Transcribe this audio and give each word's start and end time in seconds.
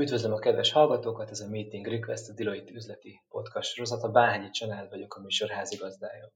Üdvözlöm 0.00 0.32
a 0.32 0.38
kedves 0.38 0.72
hallgatókat, 0.72 1.30
ez 1.30 1.40
a 1.40 1.48
Meeting 1.48 1.86
Request, 1.86 2.28
a 2.28 2.32
Deloitte 2.32 2.72
üzleti 2.72 3.20
podcast. 3.28 3.92
A 3.92 4.08
Bánhegyi 4.08 4.50
Csanád 4.50 4.90
vagyok, 4.90 5.14
a 5.14 5.20
műsor 5.20 5.48
házigazdája. 5.48 6.32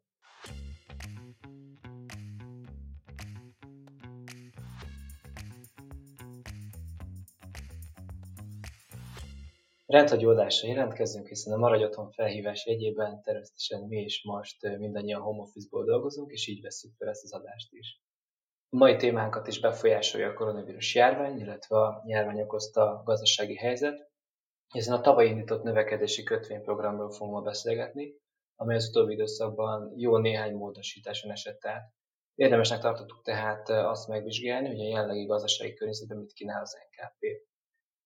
Rendhagyó 9.86 10.30
adásra 10.30 10.68
jelentkezünk, 10.68 11.28
hiszen 11.28 11.52
a 11.52 11.56
Maradj 11.56 11.84
Otthon 11.84 12.10
felhívás 12.10 12.66
jegyében 12.66 13.22
természetesen 13.22 13.80
mi 13.88 14.00
is 14.00 14.22
most 14.24 14.78
mindannyian 14.78 15.20
home 15.20 15.42
office-ból 15.42 15.84
dolgozunk, 15.84 16.30
és 16.30 16.46
így 16.48 16.62
veszük 16.62 16.94
fel 16.98 17.08
ezt 17.08 17.24
az 17.24 17.32
adást 17.32 17.72
is. 17.72 18.00
A 18.74 18.78
mai 18.78 18.96
témánkat 18.96 19.46
is 19.46 19.60
befolyásolja 19.60 20.28
a 20.28 20.34
koronavírus 20.34 20.94
járvány, 20.94 21.38
illetve 21.38 21.76
a 21.76 22.02
járvány 22.06 22.40
okozta 22.40 23.02
gazdasági 23.04 23.56
helyzet, 23.56 24.10
hiszen 24.72 24.94
a 24.94 25.00
tavaly 25.00 25.26
indított 25.26 25.62
növekedési 25.62 26.22
kötvényprogramról 26.22 27.10
fogunk 27.10 27.36
ma 27.36 27.42
beszélgetni, 27.42 28.14
amely 28.56 28.76
az 28.76 28.88
utóbbi 28.88 29.12
időszakban 29.12 29.92
jó 29.96 30.16
néhány 30.16 30.54
módosításon 30.54 31.30
esett 31.30 31.66
át. 31.66 31.92
Érdemesnek 32.34 32.80
tartottuk 32.80 33.22
tehát 33.22 33.68
azt 33.68 34.08
megvizsgálni, 34.08 34.68
hogy 34.68 34.80
a 34.80 34.88
jelenlegi 34.88 35.26
gazdasági 35.26 35.74
környezetben 35.74 36.18
mit 36.18 36.32
kínál 36.32 36.62
az 36.62 36.76
NKP. 36.90 37.26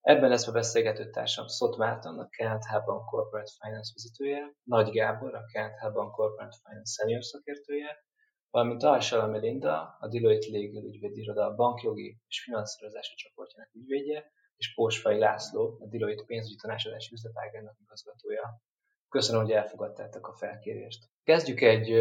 Ebben 0.01 0.29
lesz 0.29 0.47
a 0.47 0.53
beszélgető 0.53 1.11
társam 1.11 1.47
Szott 1.47 1.77
Márton, 1.77 2.19
a 2.19 2.29
KNH 2.29 2.85
Bank 2.85 3.05
Corporate 3.05 3.51
Finance 3.61 3.93
vezetője, 3.95 4.57
Nagy 4.63 4.91
Gábor, 4.91 5.35
a 5.35 5.45
KNH 5.53 5.93
Bank 5.93 6.13
Corporate 6.13 6.57
Finance 6.63 7.03
senior 7.03 7.25
szakértője, 7.25 8.05
valamint 8.51 8.83
Alsala 8.83 9.27
Melinda, 9.27 9.97
a 10.01 10.09
Deloitte 10.09 10.51
Legal 10.51 10.85
ügyvédiroda 10.85 11.55
bankjogi 11.55 12.19
és 12.29 12.43
finanszírozási 12.43 13.15
csoportjának 13.15 13.75
ügyvédje, 13.75 14.33
és 14.57 14.75
Pósfai 14.75 15.19
László, 15.19 15.79
a 15.81 15.87
Deloitte 15.87 16.25
pénzügyi 16.27 16.57
tanácsadási 16.57 17.13
üzletágának 17.13 17.77
igazgatója. 17.81 18.61
Köszönöm, 19.09 19.43
hogy 19.43 19.53
elfogadtátok 19.53 20.29
a 20.29 20.35
felkérést. 20.35 21.09
Kezdjük 21.23 21.61
egy 21.61 21.93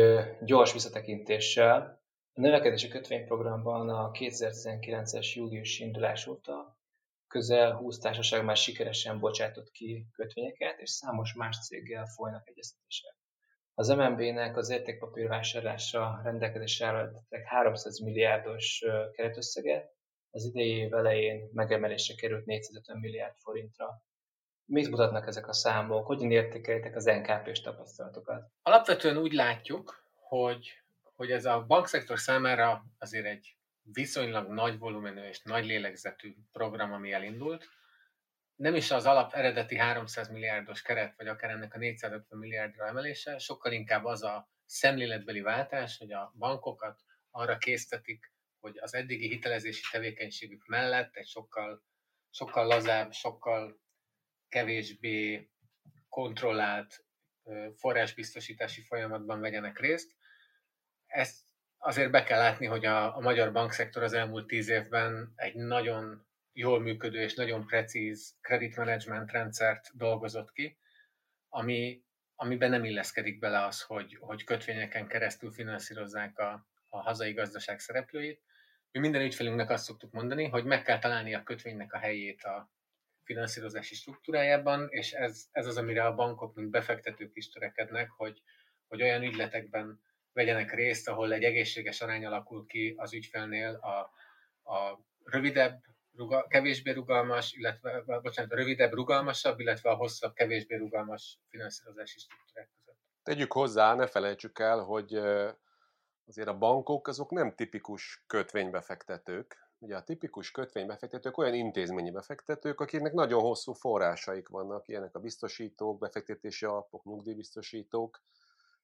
gyors 0.41 0.73
visszatekintéssel. 0.73 2.03
A 2.33 2.41
növekedési 2.41 2.87
kötvényprogramban 2.87 3.89
a 3.89 4.11
2019-es 4.11 5.33
július 5.33 5.79
indulás 5.79 6.27
óta 6.27 6.77
közel 7.27 7.75
20 7.75 7.97
társaság 7.97 8.43
már 8.43 8.57
sikeresen 8.57 9.19
bocsátott 9.19 9.71
ki 9.71 10.07
kötvényeket, 10.11 10.79
és 10.79 10.89
számos 10.89 11.33
más 11.33 11.65
céggel 11.67 12.05
folynak 12.05 12.49
egyeztetések. 12.49 13.15
Az 13.77 13.87
MNB-nek 13.87 14.57
az 14.57 14.69
értékpapírvásárlásra 14.69 16.19
rendelkezésre 16.23 16.85
állították 16.85 17.43
300 17.45 17.99
milliárdos 17.99 18.83
keretösszeget, 19.11 19.93
az 20.31 20.45
idei 20.45 20.69
év 20.69 20.93
elején 20.93 21.49
megemelésre 21.53 22.15
került 22.15 22.45
450 22.45 22.97
milliárd 22.97 23.35
forintra. 23.37 24.03
Mit 24.65 24.89
mutatnak 24.89 25.27
ezek 25.27 25.47
a 25.47 25.53
számok? 25.53 26.05
Hogyan 26.05 26.31
értékelitek 26.31 26.95
az 26.95 27.03
NKP-s 27.05 27.61
tapasztalatokat? 27.61 28.51
Alapvetően 28.61 29.17
úgy 29.17 29.31
látjuk, 29.31 30.03
hogy, 30.15 30.67
hogy 31.15 31.31
ez 31.31 31.45
a 31.45 31.65
bankszektor 31.67 32.19
számára 32.19 32.85
azért 32.97 33.25
egy 33.25 33.57
viszonylag 33.81 34.47
nagy 34.47 34.79
volumenű 34.79 35.21
és 35.21 35.41
nagy 35.43 35.65
lélegzetű 35.65 36.35
program, 36.51 36.93
ami 36.93 37.11
elindult. 37.11 37.65
Nem 38.55 38.75
is 38.75 38.91
az 38.91 39.05
alap 39.05 39.33
eredeti 39.33 39.77
300 39.77 40.29
milliárdos 40.29 40.81
keret, 40.81 41.13
vagy 41.17 41.27
akár 41.27 41.49
ennek 41.49 41.73
a 41.73 41.77
450 41.77 42.39
milliárdra 42.39 42.87
emelése, 42.87 43.37
sokkal 43.37 43.71
inkább 43.71 44.05
az 44.05 44.23
a 44.23 44.49
szemléletbeli 44.65 45.41
váltás, 45.41 45.97
hogy 45.97 46.11
a 46.11 46.33
bankokat 46.37 47.01
arra 47.31 47.57
késztetik, 47.57 48.31
hogy 48.59 48.77
az 48.77 48.93
eddigi 48.93 49.27
hitelezési 49.27 49.83
tevékenységük 49.91 50.67
mellett 50.67 51.15
egy 51.15 51.27
sokkal, 51.27 51.83
sokkal 52.29 52.65
lazább, 52.65 53.11
sokkal 53.11 53.79
kevésbé 54.49 55.49
kontrollált 56.09 57.05
forrásbiztosítási 57.75 58.81
folyamatban 58.81 59.39
vegyenek 59.39 59.79
részt. 59.79 60.15
Ezt 61.07 61.43
azért 61.77 62.11
be 62.11 62.23
kell 62.23 62.39
látni, 62.39 62.65
hogy 62.65 62.85
a, 62.85 63.15
a 63.15 63.19
magyar 63.19 63.51
bankszektor 63.51 64.03
az 64.03 64.13
elmúlt 64.13 64.47
tíz 64.47 64.69
évben 64.69 65.33
egy 65.35 65.55
nagyon 65.55 66.24
jól 66.55 66.79
működő 66.79 67.21
és 67.21 67.33
nagyon 67.33 67.65
precíz 67.65 68.35
credit 68.41 68.75
management 68.75 69.31
rendszert 69.31 69.89
dolgozott 69.93 70.51
ki, 70.51 70.77
ami, 71.49 72.03
amiben 72.35 72.69
nem 72.69 72.83
illeszkedik 72.83 73.39
bele 73.39 73.65
az, 73.65 73.81
hogy, 73.81 74.17
hogy 74.19 74.43
kötvényeken 74.43 75.07
keresztül 75.07 75.51
finanszírozzák 75.51 76.39
a, 76.39 76.67
a 76.89 77.01
hazai 77.01 77.33
gazdaság 77.33 77.79
szereplőit, 77.79 78.41
mi 78.91 78.99
minden 78.99 79.21
ügyfelünknek 79.21 79.69
azt 79.69 79.83
szoktuk 79.83 80.11
mondani, 80.11 80.47
hogy 80.47 80.63
meg 80.63 80.81
kell 80.81 80.99
találni 80.99 81.33
a 81.33 81.43
kötvénynek 81.43 81.93
a 81.93 81.97
helyét 81.97 82.43
a 82.43 82.71
finanszírozási 83.23 83.95
struktúrájában, 83.95 84.87
és 84.89 85.11
ez, 85.11 85.45
ez 85.51 85.65
az, 85.65 85.77
amire 85.77 86.05
a 86.05 86.15
bankok, 86.15 86.55
mint 86.55 86.69
befektetők 86.69 87.35
is 87.35 87.49
törekednek, 87.49 88.09
hogy, 88.09 88.41
hogy 88.87 89.01
olyan 89.01 89.23
ügyletekben 89.23 90.01
vegyenek 90.33 90.73
részt, 90.73 91.07
ahol 91.07 91.33
egy 91.33 91.43
egészséges 91.43 92.01
arány 92.01 92.25
alakul 92.25 92.65
ki 92.65 92.93
az 92.97 93.13
ügyfelnél 93.13 93.73
a, 93.73 94.11
a 94.73 94.99
rövidebb, 95.23 95.83
ruga, 96.17 96.45
kevésbé 96.47 96.91
rugalmas, 96.91 97.53
illetve, 97.53 98.03
bocsánat, 98.21 98.51
a 98.51 98.55
rövidebb, 98.55 98.93
rugalmasabb, 98.93 99.59
illetve 99.59 99.89
a 99.89 99.95
hosszabb, 99.95 100.33
kevésbé 100.33 100.75
rugalmas 100.75 101.39
finanszírozási 101.49 102.19
struktúrák 102.19 102.69
között. 102.77 102.99
Tegyük 103.23 103.51
hozzá, 103.51 103.95
ne 103.95 104.07
felejtsük 104.07 104.59
el, 104.59 104.79
hogy 104.79 105.13
azért 106.27 106.47
a 106.47 106.57
bankok 106.57 107.07
azok 107.07 107.31
nem 107.31 107.55
tipikus 107.55 108.23
kötvénybefektetők. 108.27 109.63
Ugye 109.79 109.95
a 109.95 110.03
tipikus 110.03 110.51
kötvénybefektetők 110.51 111.37
olyan 111.37 111.53
intézményi 111.53 112.11
befektetők, 112.11 112.79
akiknek 112.79 113.13
nagyon 113.13 113.41
hosszú 113.41 113.73
forrásaik 113.73 114.47
vannak, 114.47 114.87
ilyenek 114.87 115.15
a 115.15 115.19
biztosítók, 115.19 115.99
befektetési 115.99 116.65
alapok, 116.65 117.03
nyugdíjbiztosítók. 117.03 118.21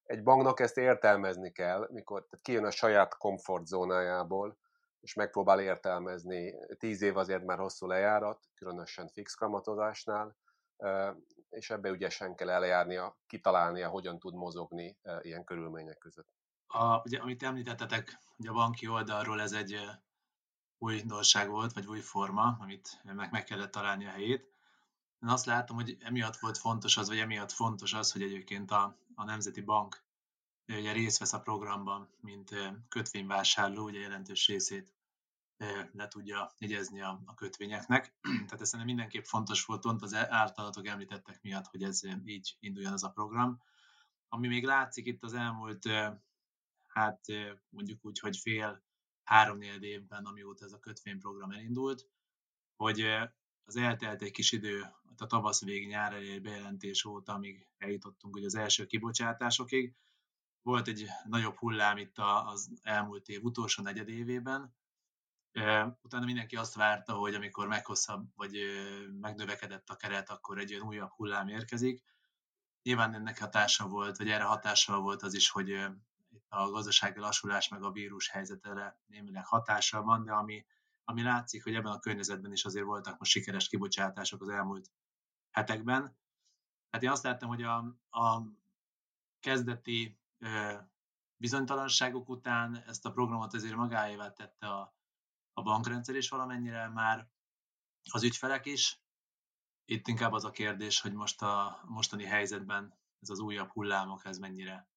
Egy 0.04 0.24
banknak 0.24 0.60
ezt 0.60 0.78
értelmezni 0.78 1.52
kell, 1.52 1.88
mikor 1.92 2.26
tehát 2.26 2.46
kijön 2.46 2.66
a 2.66 2.72
saját 2.72 3.18
komfortzónájából, 3.18 4.58
és 5.02 5.14
megpróbál 5.14 5.60
értelmezni. 5.60 6.54
Tíz 6.78 7.02
év 7.02 7.18
azért 7.18 7.44
már 7.44 7.58
hosszú 7.58 7.88
lejárat, 7.88 8.40
különösen 8.56 9.08
fix 9.08 9.34
kamatozásnál, 9.34 10.36
és 11.50 11.70
ebbe 11.70 11.90
ügyesen 11.90 12.36
kell 12.36 12.50
eljárnia, 12.50 13.18
kitalálnia, 13.28 13.90
hogyan 13.90 14.20
tud 14.20 14.34
mozogni 14.34 14.98
ilyen 15.22 15.44
körülmények 15.44 15.98
között 15.98 16.40
a, 16.74 17.02
ugye, 17.06 17.20
amit 17.20 17.44
említettetek, 17.44 18.20
hogy 18.36 18.48
a 18.48 18.54
banki 18.54 18.88
oldalról 18.88 19.42
ez 19.42 19.52
egy 19.52 19.80
új 20.78 21.02
dolság 21.02 21.50
volt, 21.50 21.74
vagy 21.74 21.86
új 21.86 22.00
forma, 22.00 22.58
amit 22.60 23.02
meg, 23.04 23.32
meg 23.32 23.44
kellett 23.44 23.72
találni 23.72 24.06
a 24.06 24.10
helyét. 24.10 24.50
Én 25.24 25.30
azt 25.30 25.46
látom, 25.46 25.76
hogy 25.76 25.98
emiatt 26.00 26.38
volt 26.38 26.58
fontos 26.58 26.98
az, 26.98 27.08
vagy 27.08 27.18
emiatt 27.18 27.52
fontos 27.52 27.94
az, 27.94 28.12
hogy 28.12 28.22
egyébként 28.22 28.72
a, 28.72 28.98
a 29.16 29.24
Nemzeti 29.24 29.62
Bank 29.62 30.04
ugye 30.68 30.92
részt 30.92 31.18
vesz 31.18 31.34
a 31.34 31.42
programban, 31.42 32.10
mint 32.20 32.56
kötvényvásárló, 32.90 33.84
ugye 33.84 34.00
jelentős 34.00 34.48
részét 34.48 34.94
le 35.92 36.08
tudja 36.08 36.52
jegyezni 36.58 37.02
a, 37.02 37.34
kötvényeknek. 37.36 38.14
Tehát 38.22 38.62
ez 38.62 38.68
szerintem 38.68 38.96
mindenképp 38.96 39.24
fontos 39.24 39.66
volt, 39.66 39.82
pont 39.82 40.02
az 40.02 40.14
általatok 40.14 40.88
említettek 40.88 41.42
miatt, 41.42 41.66
hogy 41.66 41.84
ez 41.84 42.02
így 42.26 42.58
induljon 42.60 42.94
az 42.94 43.04
a 43.04 43.10
program. 43.10 43.62
Ami 44.30 44.48
még 44.48 44.66
látszik 44.66 45.06
itt 45.06 45.24
az 45.24 45.34
elmúlt 45.34 45.88
hát 46.88 47.26
mondjuk 47.70 48.06
úgy, 48.06 48.20
hogy 48.20 48.38
fél 48.38 48.84
három 49.24 49.62
évben, 49.62 50.26
amióta 50.26 50.66
ez 50.66 50.72
a 50.72 50.80
kötvényprogram 50.80 51.52
elindult, 51.52 52.08
hogy 52.76 53.02
az 53.66 53.76
eltelt 53.76 54.22
egy 54.22 54.32
kis 54.32 54.52
idő, 54.52 54.86
a 55.18 55.26
tavasz 55.26 55.64
vég 55.64 55.88
nyár 55.88 56.14
elé 56.14 56.40
bejelentés 56.40 57.06
óta, 57.06 57.34
amíg 57.34 57.68
eljutottunk 57.78 58.34
hogy 58.34 58.46
az 58.46 58.56
első 58.56 58.86
kibocsátásokig. 58.86 59.96
Volt 60.62 60.88
egy 60.88 61.08
nagyobb 61.24 61.56
hullám 61.56 61.98
itt 61.98 62.18
az 62.18 62.72
elmúlt 62.82 63.28
év 63.28 63.44
utolsó 63.44 63.84
negyedévében, 63.84 64.76
Utána 66.02 66.26
mindenki 66.26 66.56
azt 66.56 66.76
várta, 66.76 67.14
hogy 67.14 67.34
amikor 67.36 67.68
meghosszabb, 67.68 68.28
vagy 68.36 68.58
megnövekedett 69.20 69.90
a 69.90 69.96
keret, 69.96 70.30
akkor 70.30 70.60
egy 70.60 70.74
olyan 70.74 70.88
újabb 70.88 71.10
hullám 71.10 71.48
érkezik. 71.48 72.04
Nyilván 72.84 73.14
ennek 73.14 73.40
hatása 73.40 73.88
volt, 73.88 74.18
vagy 74.18 74.30
erre 74.30 74.44
hatással 74.44 75.00
volt 75.00 75.22
az 75.22 75.34
is, 75.34 75.50
hogy 75.50 75.72
a 76.48 76.70
gazdasági 76.70 77.20
lassulás 77.20 77.68
meg 77.68 77.84
a 77.84 77.92
vírus 77.92 78.30
helyzetére 78.30 79.00
némileg 79.06 79.46
hatással 79.46 80.04
van, 80.04 80.26
de 80.26 80.32
ami, 80.32 80.66
ami 81.04 81.22
látszik, 81.22 81.64
hogy 81.64 81.76
ebben 81.76 81.92
a 81.92 82.00
környezetben 82.00 82.52
is 82.52 82.66
azért 82.66 82.86
voltak 82.86 83.20
most 83.20 83.32
sikeres 83.32 83.68
kibocsátások 83.68 84.42
az 84.42 84.50
elmúlt 84.50 84.92
hetekben. 85.50 86.18
Hát 86.90 87.04
én 87.04 87.10
azt 87.10 87.24
láttam, 87.24 87.50
hogy 87.50 87.64
a, 87.64 87.78
a 88.10 88.44
kezdeti 89.40 90.21
bizonytalanságok 91.38 92.30
után 92.30 92.84
ezt 92.88 93.06
a 93.06 93.12
programot 93.12 93.54
azért 93.54 93.76
magáévá 93.76 94.32
tette 94.32 94.68
a, 94.68 94.96
a 95.54 95.62
bankrendszer 95.62 96.16
is 96.16 96.30
valamennyire 96.30 96.88
már 96.88 97.28
az 98.12 98.24
ügyfelek 98.24 98.66
is. 98.66 99.02
Itt 99.86 100.08
inkább 100.08 100.32
az 100.32 100.46
a 100.46 100.52
kérdés, 100.52 101.02
hogy 101.02 101.14
most 101.14 101.42
a 101.42 101.84
mostani 101.88 102.24
helyzetben 102.24 103.00
ez 103.20 103.30
az 103.30 103.40
újabb 103.40 103.70
hullámok, 103.70 104.26
ez 104.26 104.38
mennyire 104.38 104.90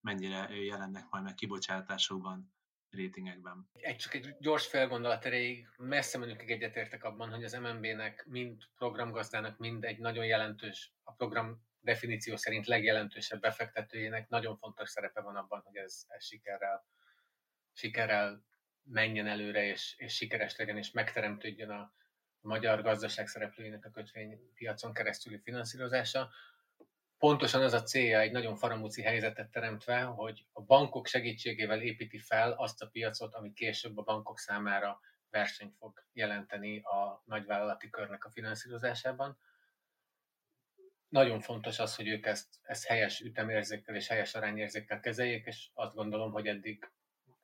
mennyire 0.00 0.54
jelennek 0.64 1.06
majd 1.10 1.24
meg 1.24 1.34
kibocsátásokban. 1.34 2.56
rétingekben. 2.90 3.68
Egy 3.72 3.96
csak 3.96 4.14
egy 4.14 4.36
gyors 4.38 4.66
felgondolat 4.66 5.24
erejéig 5.24 5.68
messze 5.76 6.18
menőkig 6.18 6.50
egyetértek 6.50 7.04
abban, 7.04 7.30
hogy 7.30 7.44
az 7.44 7.52
MNB-nek 7.52 8.26
mind 8.28 8.62
programgazdának, 8.74 9.58
mind 9.58 9.84
egy 9.84 9.98
nagyon 9.98 10.24
jelentős, 10.24 10.92
a 11.02 11.12
program 11.12 11.67
definíció 11.80 12.36
szerint 12.36 12.66
legjelentősebb 12.66 13.40
befektetőjének 13.40 14.28
nagyon 14.28 14.56
fontos 14.56 14.90
szerepe 14.90 15.20
van 15.20 15.36
abban, 15.36 15.60
hogy 15.64 15.76
ez, 15.76 16.04
ez 16.08 16.24
sikerrel, 16.24 16.84
sikerrel 17.72 18.44
menjen 18.82 19.26
előre, 19.26 19.64
és, 19.64 19.94
és 19.96 20.14
sikeres 20.14 20.56
legyen, 20.56 20.76
és 20.76 20.90
megteremtődjön 20.90 21.70
a, 21.70 21.92
magyar 22.40 22.82
gazdaság 22.82 23.26
szereplőinek 23.26 23.84
a 23.84 23.90
kötvénypiacon 23.90 24.92
keresztüli 24.92 25.38
finanszírozása. 25.38 26.30
Pontosan 27.18 27.62
az 27.62 27.72
a 27.72 27.82
célja 27.82 28.20
egy 28.20 28.32
nagyon 28.32 28.56
faramúci 28.56 29.02
helyzetet 29.02 29.50
teremtve, 29.50 30.00
hogy 30.02 30.46
a 30.52 30.62
bankok 30.62 31.06
segítségével 31.06 31.80
építi 31.80 32.18
fel 32.18 32.52
azt 32.52 32.82
a 32.82 32.88
piacot, 32.88 33.34
ami 33.34 33.52
később 33.52 33.96
a 33.98 34.02
bankok 34.02 34.38
számára 34.38 35.00
versenyt 35.30 35.76
fog 35.76 36.04
jelenteni 36.12 36.80
a 36.80 37.22
nagyvállalati 37.24 37.90
körnek 37.90 38.24
a 38.24 38.30
finanszírozásában. 38.30 39.38
Nagyon 41.08 41.40
fontos 41.40 41.78
az, 41.78 41.96
hogy 41.96 42.08
ők 42.08 42.26
ezt, 42.26 42.48
ezt 42.62 42.86
helyes 42.86 43.20
ütemérzékkel 43.20 43.94
és 43.94 44.08
helyes 44.08 44.34
arányérzékkel 44.34 45.00
kezeljék, 45.00 45.46
és 45.46 45.70
azt 45.74 45.94
gondolom, 45.94 46.32
hogy 46.32 46.46
eddig 46.46 46.90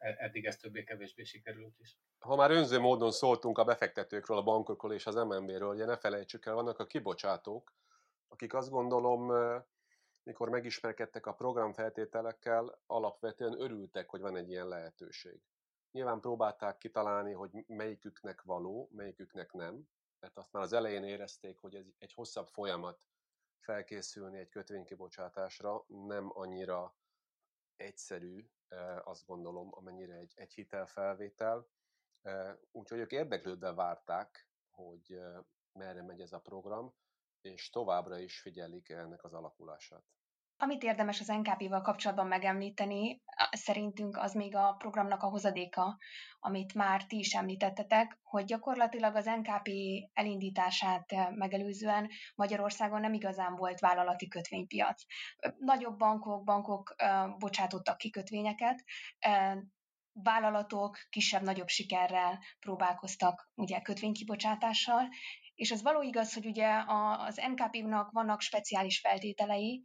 E, 0.05 0.17
eddig 0.19 0.45
ez 0.45 0.57
többé-kevésbé 0.57 1.25
sikerült 1.25 1.79
is. 1.79 1.99
Ha 2.19 2.37
már 2.37 2.51
önző 2.51 2.79
módon 2.79 3.11
szóltunk 3.11 3.59
a 3.59 3.65
befektetőkről, 3.65 4.37
a 4.37 4.43
bankokról 4.43 4.93
és 4.93 5.07
az 5.07 5.15
MNB-ről, 5.15 5.75
ugye 5.75 5.85
ne 5.85 5.97
felejtsük 5.97 6.47
el, 6.47 6.55
vannak 6.55 6.79
a 6.79 6.87
kibocsátók, 6.87 7.75
akik 8.29 8.55
azt 8.55 8.71
gondolom, 8.71 9.33
mikor 10.23 10.49
megismerkedtek 10.49 11.27
a 11.27 11.35
programfeltételekkel, 11.35 12.79
alapvetően 12.87 13.61
örültek, 13.61 14.11
hogy 14.11 14.21
van 14.21 14.37
egy 14.37 14.51
ilyen 14.51 14.69
lehetőség. 14.69 15.41
Nyilván 15.91 16.21
próbálták 16.21 16.79
kitalálni, 16.79 17.33
hogy 17.33 17.51
melyiküknek 17.67 18.43
való, 18.43 18.89
melyiküknek 18.93 19.53
nem, 19.53 19.89
mert 20.21 20.39
azt 20.39 20.53
már 20.53 20.63
az 20.63 20.73
elején 20.73 21.05
érezték, 21.05 21.59
hogy 21.59 21.75
ez 21.75 21.85
egy 21.99 22.13
hosszabb 22.13 22.49
folyamat 22.49 22.99
felkészülni 23.65 24.39
egy 24.39 24.49
kötvénykibocsátásra, 24.49 25.85
nem 25.89 26.31
annyira 26.33 26.97
egyszerű, 27.77 28.49
azt 29.05 29.27
gondolom, 29.27 29.69
amennyire 29.71 30.15
egy, 30.15 30.33
egy 30.37 30.53
hitelfelvétel. 30.53 31.69
Úgyhogy 32.71 32.99
ők 32.99 33.13
érdeklődve 33.13 33.73
várták, 33.73 34.49
hogy 34.71 35.21
merre 35.73 36.03
megy 36.03 36.21
ez 36.21 36.33
a 36.33 36.41
program, 36.41 36.95
és 37.41 37.71
továbbra 37.71 38.19
is 38.19 38.41
figyelik 38.41 38.89
ennek 38.89 39.25
az 39.25 39.33
alakulását. 39.33 40.05
Amit 40.65 40.83
érdemes 40.83 41.21
az 41.21 41.27
NKP-val 41.27 41.81
kapcsolatban 41.81 42.27
megemlíteni, 42.27 43.23
szerintünk 43.51 44.17
az 44.17 44.35
még 44.35 44.57
a 44.57 44.75
programnak 44.79 45.23
a 45.23 45.29
hozadéka, 45.29 45.99
amit 46.41 46.75
már 46.75 47.05
ti 47.05 47.19
is 47.19 47.35
említettetek, 47.35 48.19
hogy 48.23 48.45
gyakorlatilag 48.45 49.17
az 49.17 49.25
NKP 49.25 49.69
elindítását 50.13 51.31
megelőzően 51.35 52.11
Magyarországon 52.35 53.01
nem 53.01 53.13
igazán 53.13 53.55
volt 53.55 53.81
vállalati 53.81 54.29
kötvénypiac. 54.29 55.03
Nagyobb 55.59 55.99
bankok, 55.99 56.45
bankok 56.45 56.95
bocsátottak 57.39 57.97
ki 57.97 58.11
kötvényeket, 58.11 58.85
vállalatok 60.13 60.99
kisebb-nagyobb 61.11 61.69
sikerrel 61.69 62.39
próbálkoztak 62.61 63.51
ugye 63.55 63.81
kötvénykibocsátással, 63.81 65.09
és 65.55 65.71
az 65.71 65.83
való 65.83 66.03
igaz, 66.03 66.35
hogy 66.35 66.47
ugye 66.47 66.85
az 67.27 67.41
NKP-nak 67.55 68.11
vannak 68.11 68.41
speciális 68.41 69.01
feltételei, 69.01 69.83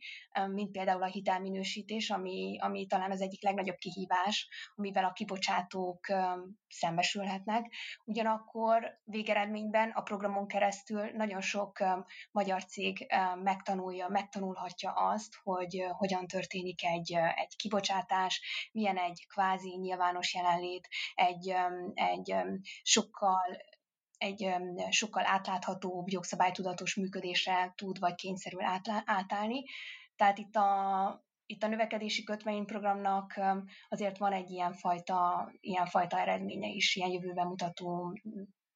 mint 0.47 0.71
például 0.71 1.03
a 1.03 1.11
hitelminősítés, 1.11 2.09
ami, 2.09 2.57
ami 2.59 2.85
talán 2.85 3.11
az 3.11 3.21
egyik 3.21 3.43
legnagyobb 3.43 3.77
kihívás, 3.77 4.49
amivel 4.75 5.05
a 5.05 5.11
kibocsátók 5.11 6.07
szembesülhetnek. 6.67 7.73
Ugyanakkor 8.05 8.99
végeredményben 9.03 9.89
a 9.89 10.01
programon 10.01 10.47
keresztül 10.47 11.09
nagyon 11.11 11.41
sok 11.41 11.83
magyar 12.31 12.65
cég 12.65 13.07
megtanulja, 13.43 14.07
megtanulhatja 14.07 14.91
azt, 14.91 15.35
hogy 15.43 15.85
hogyan 15.89 16.27
történik 16.27 16.85
egy, 16.85 17.13
egy 17.13 17.55
kibocsátás, 17.55 18.41
milyen 18.71 18.97
egy 18.97 19.25
kvázi 19.27 19.77
nyilvános 19.77 20.33
jelenlét, 20.33 20.87
egy, 21.15 21.55
egy 21.93 22.35
sokkal 22.81 23.57
egy 24.19 24.55
sokkal 24.89 25.25
átláthatóbb, 25.25 26.09
jogszabálytudatos 26.09 26.95
működésre 26.95 27.73
tud 27.75 27.99
vagy 27.99 28.15
kényszerül 28.15 28.61
átállni. 29.05 29.63
Tehát 30.15 30.37
itt 30.37 30.55
a, 30.55 31.23
itt 31.45 31.63
a 31.63 31.67
növekedési 31.67 32.23
kötvényprogramnak 32.23 33.39
azért 33.89 34.17
van 34.17 34.33
egy 34.33 34.51
ilyen 35.59 35.85
fajta 35.85 36.19
eredménye 36.19 36.67
is, 36.67 36.95
ilyen 36.95 37.11
jövőben 37.11 37.47
mutató 37.47 38.17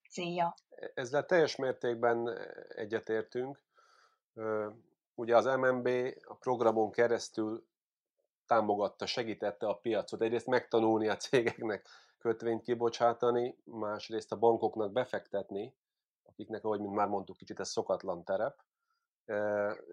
célja. 0.10 0.54
Ezzel 0.94 1.25
teljes 1.25 1.56
mértékben 1.56 2.38
egyetértünk. 2.75 3.63
Ugye 5.16 5.36
az 5.36 5.46
MNB 5.46 5.88
a 6.24 6.36
programon 6.36 6.92
keresztül 6.92 7.68
támogatta, 8.46 9.06
segítette 9.06 9.68
a 9.68 9.75
piacot. 9.75 10.22
Egyrészt 10.22 10.48
megtanulni 10.48 11.07
a 11.07 11.18
cégeknek 11.18 11.88
kötvényt 12.24 12.62
kibocsátani, 12.62 13.58
másrészt 13.64 14.31
a 14.31 14.38
bankoknak 14.38 14.92
befektetni, 14.92 15.75
akiknek, 16.24 16.64
ahogy 16.64 16.80
mint 16.80 16.94
már 16.94 17.08
mondtuk, 17.08 17.38
kicsit 17.38 17.60
ez 17.60 17.70
szokatlan 17.70 18.24
terep, 18.24 18.64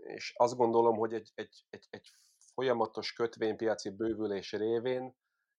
és 0.03 0.33
azt 0.37 0.57
gondolom, 0.57 0.97
hogy 0.97 1.15
egy, 1.15 1.33
egy, 1.35 1.65
egy, 1.71 1.87
egy 1.91 2.11
folyamatos 2.55 3.13
kötvénypiaci 3.13 3.91
bővülés 3.91 4.53
révén 4.53 5.15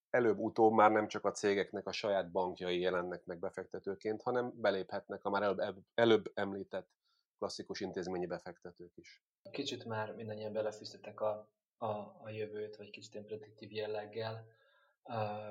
előbb-utóbb 0.09 0.73
már 0.73 0.91
nem 0.91 1.07
csak 1.07 1.25
a 1.25 1.31
cégeknek 1.31 1.87
a 1.87 1.91
saját 1.91 2.31
bankjai 2.31 2.79
jelennek 2.79 3.25
meg 3.25 3.39
befektetőként, 3.39 4.21
hanem 4.21 4.51
beléphetnek 4.55 5.25
a 5.25 5.29
már 5.29 5.41
előbb, 5.41 5.83
előbb 5.93 6.31
említett 6.33 6.89
klasszikus 7.37 7.79
intézményi 7.79 8.25
befektetők 8.25 8.91
is. 8.95 9.23
Kicsit 9.51 9.85
már 9.85 10.15
mindannyian 10.15 10.53
belefűztetek 10.53 11.21
a, 11.21 11.49
a, 11.77 11.87
a 12.23 12.29
jövőt, 12.29 12.75
vagy 12.75 12.89
kicsit 12.89 13.13
ilyen 13.13 13.25
prediktív 13.25 13.71
jelleggel 13.71 14.45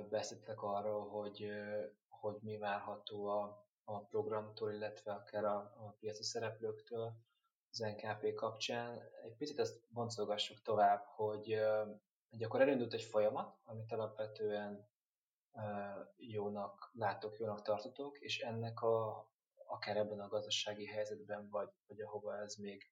beszéltek 0.09 0.63
arról, 0.63 1.09
hogy, 1.09 1.51
hogy 2.09 2.37
mi 2.41 2.59
várható 2.59 3.27
a, 3.27 3.67
a 3.85 4.01
programtól, 4.01 4.73
illetve 4.73 5.13
akár 5.13 5.45
a, 5.45 5.57
a 5.57 5.97
piaci 5.99 6.23
szereplőktől 6.23 7.13
az 7.71 7.79
NKP 7.79 8.35
kapcsán. 8.35 9.03
Egy 9.25 9.37
picit 9.37 9.59
ezt 9.59 9.81
boncolgassuk 9.89 10.63
tovább, 10.63 11.05
hogy, 11.05 11.59
hogy 12.31 12.43
akkor 12.43 12.61
elindult 12.61 12.93
egy 12.93 13.03
folyamat, 13.03 13.57
amit 13.65 13.93
alapvetően 13.93 14.89
jónak 16.17 16.91
látok, 16.93 17.39
jónak 17.39 17.63
tartotok, 17.63 18.19
és 18.19 18.41
ennek 18.41 18.81
a, 18.81 19.29
akár 19.67 19.97
ebben 19.97 20.21
a 20.21 20.29
gazdasági 20.29 20.87
helyzetben, 20.87 21.49
vagy, 21.49 21.69
vagy 21.87 22.01
ahova 22.01 22.39
ez 22.39 22.55
még 22.55 22.91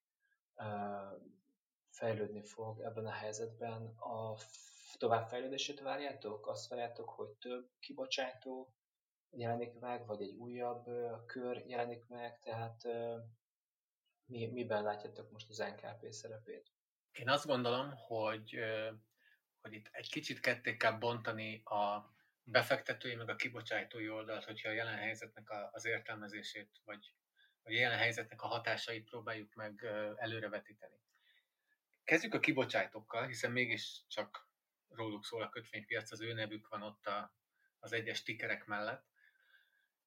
fejlődni 1.89 2.43
fog 2.43 2.81
ebben 2.81 3.05
a 3.05 3.11
helyzetben, 3.11 3.95
a 3.97 4.35
továbbfejlődését 4.97 5.79
várjátok? 5.79 6.47
Azt 6.47 6.69
várjátok, 6.69 7.09
hogy 7.09 7.29
több 7.29 7.69
kibocsátó 7.79 8.73
jelenik 9.29 9.79
meg, 9.79 10.05
vagy 10.05 10.21
egy 10.21 10.31
újabb 10.31 10.85
kör 11.25 11.63
jelenik 11.67 12.07
meg, 12.07 12.39
tehát 12.39 12.83
mi, 14.25 14.45
miben 14.45 14.83
látjátok 14.83 15.31
most 15.31 15.49
az 15.49 15.57
NKP 15.57 16.11
szerepét? 16.11 16.71
Én 17.11 17.29
azt 17.29 17.45
gondolom, 17.45 17.91
hogy, 17.95 18.59
hogy 19.61 19.73
itt 19.73 19.89
egy 19.91 20.09
kicsit 20.09 20.39
ketté 20.39 20.77
kell 20.77 20.97
bontani 20.97 21.61
a 21.63 22.13
befektetői 22.43 23.15
meg 23.15 23.29
a 23.29 23.35
kibocsátói 23.35 24.09
oldalt, 24.09 24.43
hogyha 24.43 24.69
a 24.69 24.73
jelen 24.73 24.97
helyzetnek 24.97 25.49
az 25.71 25.85
értelmezését, 25.85 26.81
vagy, 26.85 27.13
vagy 27.63 27.73
a 27.73 27.79
jelen 27.79 27.97
helyzetnek 27.97 28.41
a 28.41 28.47
hatásait 28.47 29.09
próbáljuk 29.09 29.53
meg 29.53 29.85
előrevetíteni. 30.15 30.99
Kezdjük 32.03 32.33
a 32.33 32.39
kibocsátókkal, 32.39 33.27
hiszen 33.27 33.51
mégis 33.51 34.03
csak 34.07 34.48
róluk 34.89 35.25
szól 35.25 35.41
a 35.41 35.49
kötvénypiac, 35.49 36.11
az 36.11 36.21
ő 36.21 36.33
nevük 36.33 36.67
van 36.67 36.81
ott 36.81 37.05
a, 37.05 37.35
az 37.79 37.93
egyes 37.93 38.23
tikerek 38.23 38.65
mellett. 38.65 39.07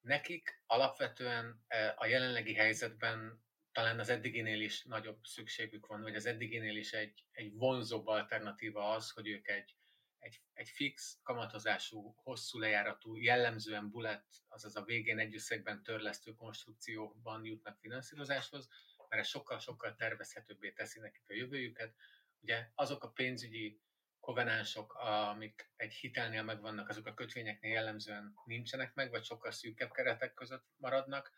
Nekik 0.01 0.62
alapvetően 0.67 1.65
e, 1.67 1.95
a 1.97 2.07
jelenlegi 2.07 2.55
helyzetben 2.55 3.45
talán 3.73 3.99
az 3.99 4.09
eddiginél 4.09 4.61
is 4.61 4.85
nagyobb 4.85 5.25
szükségük 5.25 5.87
van, 5.87 6.03
vagy 6.03 6.15
az 6.15 6.27
eddiginél 6.27 6.77
is 6.77 6.93
egy, 6.93 7.25
egy 7.33 7.53
vonzóbb 7.55 8.07
alternatíva 8.07 8.91
az, 8.91 9.11
hogy 9.11 9.29
ők 9.29 9.49
egy, 9.49 9.75
egy, 10.19 10.41
egy 10.53 10.69
fix 10.69 11.19
kamatozású, 11.23 12.15
hosszú 12.17 12.59
lejáratú, 12.59 13.17
jellemzően 13.17 13.91
bullet, 13.91 14.25
azaz 14.49 14.77
a 14.77 14.85
végén 14.85 15.19
egy 15.19 15.35
összegben 15.35 15.83
törlesztő 15.83 16.35
konstrukcióban 16.35 17.45
jutnak 17.45 17.79
finanszírozáshoz, 17.79 18.69
mert 19.09 19.23
ez 19.23 19.29
sokkal-sokkal 19.29 19.95
tervezhetőbbé 19.95 20.71
teszi 20.73 21.01
nekik 21.01 21.25
a 21.29 21.35
jövőjüket. 21.35 21.95
Ugye 22.41 22.69
azok 22.75 23.05
a 23.05 23.11
pénzügyi 23.11 23.81
kovenánsok, 24.23 24.95
amik 24.95 25.71
egy 25.76 25.93
hitelnél 25.93 26.43
megvannak, 26.43 26.88
azok 26.88 27.07
a 27.07 27.14
kötvényeknél 27.14 27.73
jellemzően 27.73 28.35
nincsenek 28.45 28.95
meg, 28.95 29.11
vagy 29.11 29.25
sokkal 29.25 29.50
szűkebb 29.50 29.91
keretek 29.91 30.35
között 30.35 30.64
maradnak. 30.76 31.33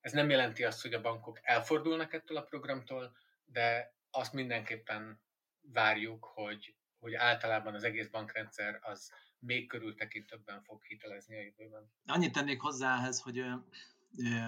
Ez 0.00 0.12
nem 0.12 0.30
jelenti 0.30 0.64
azt, 0.64 0.82
hogy 0.82 0.94
a 0.94 1.00
bankok 1.00 1.38
elfordulnak 1.42 2.12
ettől 2.12 2.36
a 2.36 2.42
programtól, 2.42 3.16
de 3.44 3.94
azt 4.10 4.32
mindenképpen 4.32 5.20
várjuk, 5.60 6.24
hogy, 6.24 6.74
hogy 6.98 7.14
általában 7.14 7.74
az 7.74 7.84
egész 7.84 8.08
bankrendszer 8.08 8.78
az 8.82 9.12
még 9.38 9.68
körültekintőbben 9.68 10.62
fog 10.62 10.84
hitelezni 10.84 11.36
a 11.36 11.40
jövőben. 11.40 11.92
Annyit 12.06 12.32
tennék 12.32 12.60
hozzá 12.60 12.96
ehhez, 12.96 13.20
hogy 13.20 13.42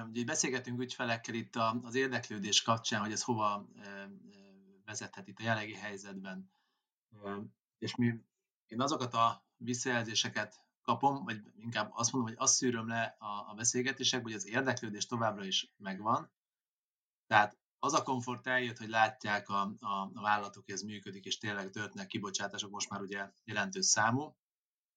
ugye 0.09 0.25
beszélgetünk 0.25 0.81
ügyfelekkel 0.81 1.35
itt 1.35 1.57
az 1.57 1.95
érdeklődés 1.95 2.63
kapcsán, 2.63 3.01
hogy 3.01 3.13
ez 3.13 3.23
hova 3.23 3.69
vezethet 4.85 5.29
itt 5.29 5.39
a 5.39 5.43
jelenlegi 5.43 5.75
helyzetben. 5.75 6.51
És 7.79 7.97
mi, 7.97 8.15
én 8.67 8.81
azokat 8.81 9.15
a 9.15 9.45
visszajelzéseket 9.57 10.61
kapom, 10.83 11.25
vagy 11.25 11.43
inkább 11.57 11.91
azt 11.93 12.13
mondom, 12.13 12.31
hogy 12.31 12.43
azt 12.43 12.55
szűröm 12.55 12.89
le 12.89 13.17
a, 13.19 13.51
a 13.51 13.55
beszélgetésekből, 13.57 14.33
hogy 14.33 14.41
az 14.41 14.49
érdeklődés 14.49 15.07
továbbra 15.07 15.45
is 15.45 15.73
megvan. 15.77 16.31
Tehát 17.27 17.59
az 17.79 17.93
a 17.95 18.03
komfort 18.03 18.47
eljött, 18.47 18.79
hogy 18.79 18.89
látják 18.89 19.49
a, 19.49 19.61
a, 19.81 20.11
a 20.15 20.21
vállalatok, 20.21 20.65
hogy 20.65 20.75
ez 20.75 20.83
működik, 20.83 21.25
és 21.25 21.39
tényleg 21.39 21.71
történnek 21.71 22.07
kibocsátások, 22.07 22.71
most 22.71 22.91
már 22.91 23.01
ugye 23.01 23.33
jelentős 23.45 23.87
számú. 23.87 24.37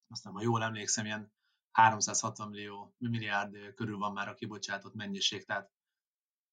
Aztán, 0.07 0.33
ha 0.33 0.41
jól 0.41 0.63
emlékszem, 0.63 1.05
ilyen 1.05 1.33
360 1.75 2.49
millió, 2.49 2.95
milliárd 2.97 3.73
körül 3.73 3.97
van 3.97 4.13
már 4.13 4.27
a 4.27 4.33
kibocsátott 4.33 4.93
mennyiség, 4.93 5.45
tehát 5.45 5.71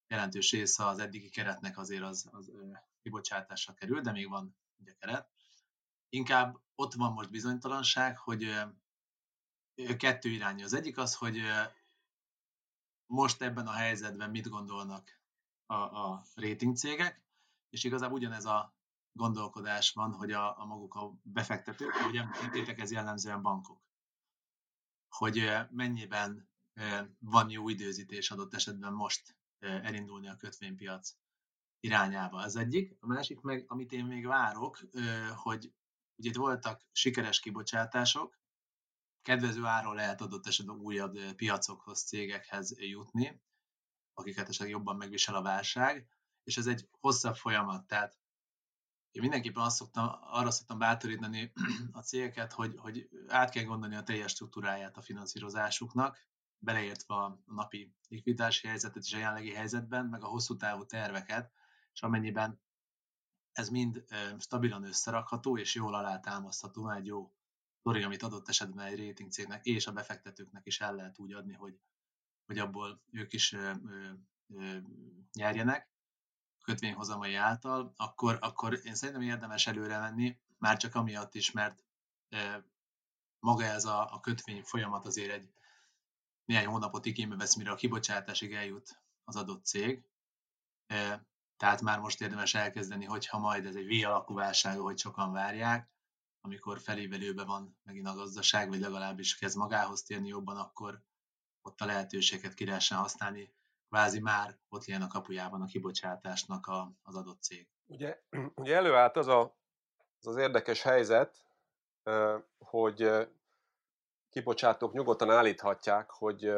jelentős 0.07 0.51
része 0.51 0.85
az 0.85 0.99
eddigi 0.99 1.29
keretnek 1.29 1.77
azért 1.77 2.03
az, 2.03 2.27
az 2.31 2.51
kibocsátásra 3.01 3.73
kerül, 3.73 4.01
de 4.01 4.11
még 4.11 4.29
van 4.29 4.57
ugye 4.77 4.93
keret. 4.93 5.29
Inkább 6.09 6.59
ott 6.75 6.93
van 6.93 7.13
most 7.13 7.29
bizonytalanság, 7.29 8.17
hogy 8.17 8.63
kettő 9.97 10.29
irányú. 10.29 10.63
Az 10.63 10.73
egyik 10.73 10.97
az, 10.97 11.15
hogy 11.15 11.41
most 13.05 13.41
ebben 13.41 13.67
a 13.67 13.71
helyzetben 13.71 14.29
mit 14.29 14.49
gondolnak 14.49 15.21
a, 15.65 15.75
a 15.75 16.25
rating 16.35 16.75
cégek, 16.75 17.23
és 17.69 17.83
igazából 17.83 18.17
ugyanez 18.17 18.45
a 18.45 18.75
gondolkodás 19.11 19.91
van, 19.91 20.13
hogy 20.13 20.31
a, 20.31 20.59
a 20.59 20.65
maguk 20.65 20.95
a 20.95 21.13
befektetők, 21.21 21.95
ahogy 21.95 22.17
említettétek, 22.17 22.79
ez 22.79 22.91
jellemzően 22.91 23.41
bankok. 23.41 23.81
Hogy 25.17 25.51
mennyiben 25.69 26.49
van 27.19 27.49
jó 27.49 27.69
időzítés 27.69 28.31
adott 28.31 28.53
esetben 28.53 28.93
most 28.93 29.37
elindulni 29.59 30.27
a 30.27 30.35
kötvénypiac 30.35 31.15
irányába. 31.79 32.43
Ez 32.43 32.55
egyik. 32.55 32.97
A 32.99 33.07
másik 33.07 33.41
meg, 33.41 33.65
amit 33.67 33.91
én 33.91 34.05
még 34.05 34.25
várok, 34.25 34.79
hogy 35.35 35.73
ugye 36.15 36.29
itt 36.29 36.35
voltak 36.35 36.81
sikeres 36.91 37.39
kibocsátások, 37.39 38.39
kedvező 39.21 39.65
áron 39.65 39.95
lehet 39.95 40.21
adott 40.21 40.47
esetben 40.47 40.75
újabb 40.75 41.33
piacokhoz, 41.35 42.03
cégekhez 42.03 42.79
jutni, 42.79 43.41
akiket 44.13 44.49
esetleg 44.49 44.69
jobban 44.69 44.95
megvisel 44.95 45.35
a 45.35 45.41
válság, 45.41 46.07
és 46.43 46.57
ez 46.57 46.67
egy 46.67 46.87
hosszabb 46.99 47.35
folyamat, 47.35 47.87
tehát 47.87 48.19
én 49.13 49.21
mindenképpen 49.21 49.63
azt 49.63 49.75
szoktam, 49.75 50.09
arra 50.21 50.51
szoktam 50.51 50.77
bátorítani 50.77 51.51
a 51.91 51.99
cégeket, 51.99 52.53
hogy, 52.53 52.75
hogy 52.77 53.09
át 53.27 53.49
kell 53.49 53.63
gondolni 53.63 53.95
a 53.95 54.03
teljes 54.03 54.31
struktúráját 54.31 54.97
a 54.97 55.01
finanszírozásuknak, 55.01 56.17
beleértve 56.57 57.15
a 57.15 57.41
napi 57.45 57.93
likviditási 58.09 58.67
helyzetet 58.67 59.03
és 59.03 59.13
a 59.13 59.17
jelenlegi 59.17 59.53
helyzetben, 59.53 60.05
meg 60.05 60.23
a 60.23 60.27
hosszú 60.27 60.55
távú 60.57 60.85
terveket, 60.85 61.51
és 61.93 62.01
amennyiben 62.01 62.61
ez 63.51 63.69
mind 63.69 64.03
stabilan 64.39 64.83
összerakható 64.83 65.57
és 65.57 65.75
jól 65.75 65.95
alátámasztható, 65.95 66.89
egy 66.89 67.05
jó 67.05 67.33
sztori, 67.79 68.03
amit 68.03 68.23
adott 68.23 68.49
esetben 68.49 68.85
egy 68.85 69.07
rating 69.07 69.31
cégnek 69.31 69.65
és 69.65 69.87
a 69.87 69.91
befektetőknek 69.91 70.65
is 70.65 70.81
el 70.81 70.95
lehet 70.95 71.19
úgy 71.19 71.33
adni, 71.33 71.53
hogy, 71.53 71.79
hogy 72.45 72.57
abból 72.57 73.01
ők 73.11 73.33
is 73.33 73.53
ö, 73.53 73.71
ö, 74.47 74.77
nyerjenek 75.33 75.92
kötvényhozamai 76.63 77.35
által, 77.35 77.93
akkor, 77.97 78.37
akkor 78.41 78.79
én 78.83 78.95
szerintem 78.95 79.23
érdemes 79.23 79.67
előre 79.67 79.99
menni, 79.99 80.37
már 80.57 80.77
csak 80.77 80.95
amiatt 80.95 81.35
is, 81.35 81.51
mert 81.51 81.83
maga 83.39 83.63
ez 83.63 83.85
a, 83.85 84.13
a 84.13 84.19
kötvény 84.19 84.63
folyamat 84.63 85.05
azért 85.05 85.31
egy 85.31 85.53
néhány 86.45 86.65
hónapot 86.65 87.05
igénybe 87.05 87.35
vesz, 87.35 87.55
mire 87.55 87.71
a 87.71 87.75
kibocsátásig 87.75 88.53
eljut 88.53 89.01
az 89.23 89.35
adott 89.35 89.65
cég. 89.65 90.03
Tehát 91.57 91.81
már 91.81 91.99
most 91.99 92.21
érdemes 92.21 92.53
elkezdeni, 92.53 93.05
hogyha 93.05 93.39
majd 93.39 93.65
ez 93.65 93.75
egy 93.75 93.87
V 93.87 94.07
alakú 94.07 94.33
válság, 94.33 94.77
hogy 94.77 94.97
sokan 94.97 95.31
várják, 95.31 95.91
amikor 96.41 96.79
felévelőben 96.79 97.45
van 97.45 97.77
megint 97.83 98.07
a 98.07 98.13
gazdaság, 98.13 98.69
vagy 98.69 98.79
legalábbis 98.79 99.35
kezd 99.35 99.57
magához 99.57 100.03
térni 100.03 100.27
jobban, 100.27 100.57
akkor 100.57 101.03
ott 101.61 101.81
a 101.81 101.85
lehetőséget 101.85 102.53
ki 102.53 102.65
lehessen 102.65 102.97
használni, 102.97 103.53
kvázi 103.93 104.19
már 104.19 104.57
ott 104.69 104.85
legyen 104.85 105.01
a 105.01 105.07
kapujában 105.07 105.61
a 105.61 105.65
kibocsátásnak 105.65 106.67
a, 106.67 106.91
az 107.03 107.15
adott 107.15 107.41
cég. 107.41 107.67
Ugye, 107.85 108.21
ugye 108.55 108.75
előállt 108.75 109.17
az, 109.17 109.27
a, 109.27 109.55
az 110.19 110.27
az 110.27 110.37
érdekes 110.37 110.81
helyzet, 110.81 111.45
hogy 112.57 113.27
kibocsátók 114.29 114.93
nyugodtan 114.93 115.29
állíthatják, 115.29 116.09
hogy, 116.09 116.53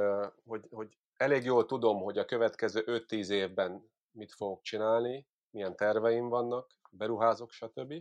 hogy, 0.46 0.68
hogy 0.72 0.98
elég 1.18 1.44
jól 1.44 1.66
tudom, 1.66 2.02
hogy 2.02 2.18
a 2.18 2.26
következő 2.26 2.84
5-10 2.86 3.28
évben 3.30 3.90
mit 4.12 4.34
fogok 4.34 4.62
csinálni, 4.62 5.28
milyen 5.50 5.76
terveim 5.76 6.30
vannak, 6.30 6.72
beruházok, 6.90 7.52
stb 7.52 7.94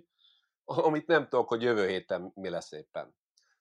amit 0.64 1.06
nem 1.06 1.28
tudok, 1.28 1.48
hogy 1.48 1.62
jövő 1.62 1.88
héten 1.88 2.32
mi 2.34 2.48
lesz 2.48 2.72
éppen. 2.72 3.14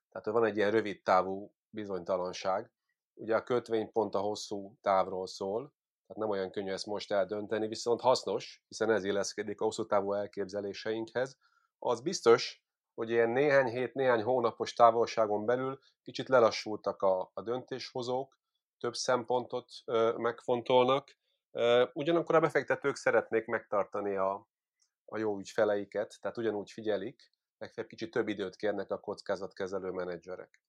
Tehát 0.10 0.27
van 0.27 0.46
egy 0.46 0.58
ilyen 0.58 0.72
rövid 0.72 1.01
távú 1.01 1.53
bizonytalanság. 1.70 2.72
Ugye 3.13 3.36
a 3.36 3.43
kötvény 3.43 3.91
pont 3.91 4.15
a 4.15 4.20
hosszú 4.20 4.77
távról 4.82 5.27
szól, 5.27 5.74
tehát 6.08 6.22
nem 6.22 6.29
olyan 6.29 6.51
könnyű 6.51 6.72
ezt 6.72 6.86
most 6.86 7.12
eldönteni, 7.12 7.67
viszont 7.67 8.01
hasznos, 8.01 8.63
hiszen 8.67 8.91
ez 8.91 9.03
illeszkedik 9.03 9.62
a 9.62 9.63
hosszú 9.63 9.86
távú 9.86 10.13
elképzeléseinkhez. 10.13 11.38
Az 11.79 12.01
biztos, 12.01 12.63
hogy 12.93 13.10
ilyen 13.10 13.29
néhány 13.29 13.67
hét, 13.67 13.93
néhány 13.93 14.24
hónapos 14.24 14.74
távolságon 14.74 15.46
belül 15.46 15.79
kicsit 16.01 16.29
lelassultak 16.29 17.01
a, 17.01 17.32
a 17.34 17.41
döntéshozók, 17.41 18.38
több 18.79 18.93
szempontot 18.93 19.72
ö, 19.86 20.13
megfontolnak, 20.17 21.17
ö, 21.51 21.86
ugyanakkor 21.93 22.36
a 22.36 22.39
befektetők 22.39 22.96
szeretnék 22.96 23.46
megtartani 23.46 24.15
a, 24.15 24.48
a 25.05 25.17
jó 25.17 25.38
ügyfeleiket, 25.38 26.17
tehát 26.22 26.38
ugyanúgy 26.38 26.72
figyelik, 26.72 27.32
legfeljebb 27.58 27.91
kicsit 27.91 28.12
több 28.12 28.27
időt 28.27 28.55
kérnek 28.55 28.91
a 28.91 29.00
kockázatkezelő 29.00 29.89
menedzserek. 29.89 30.62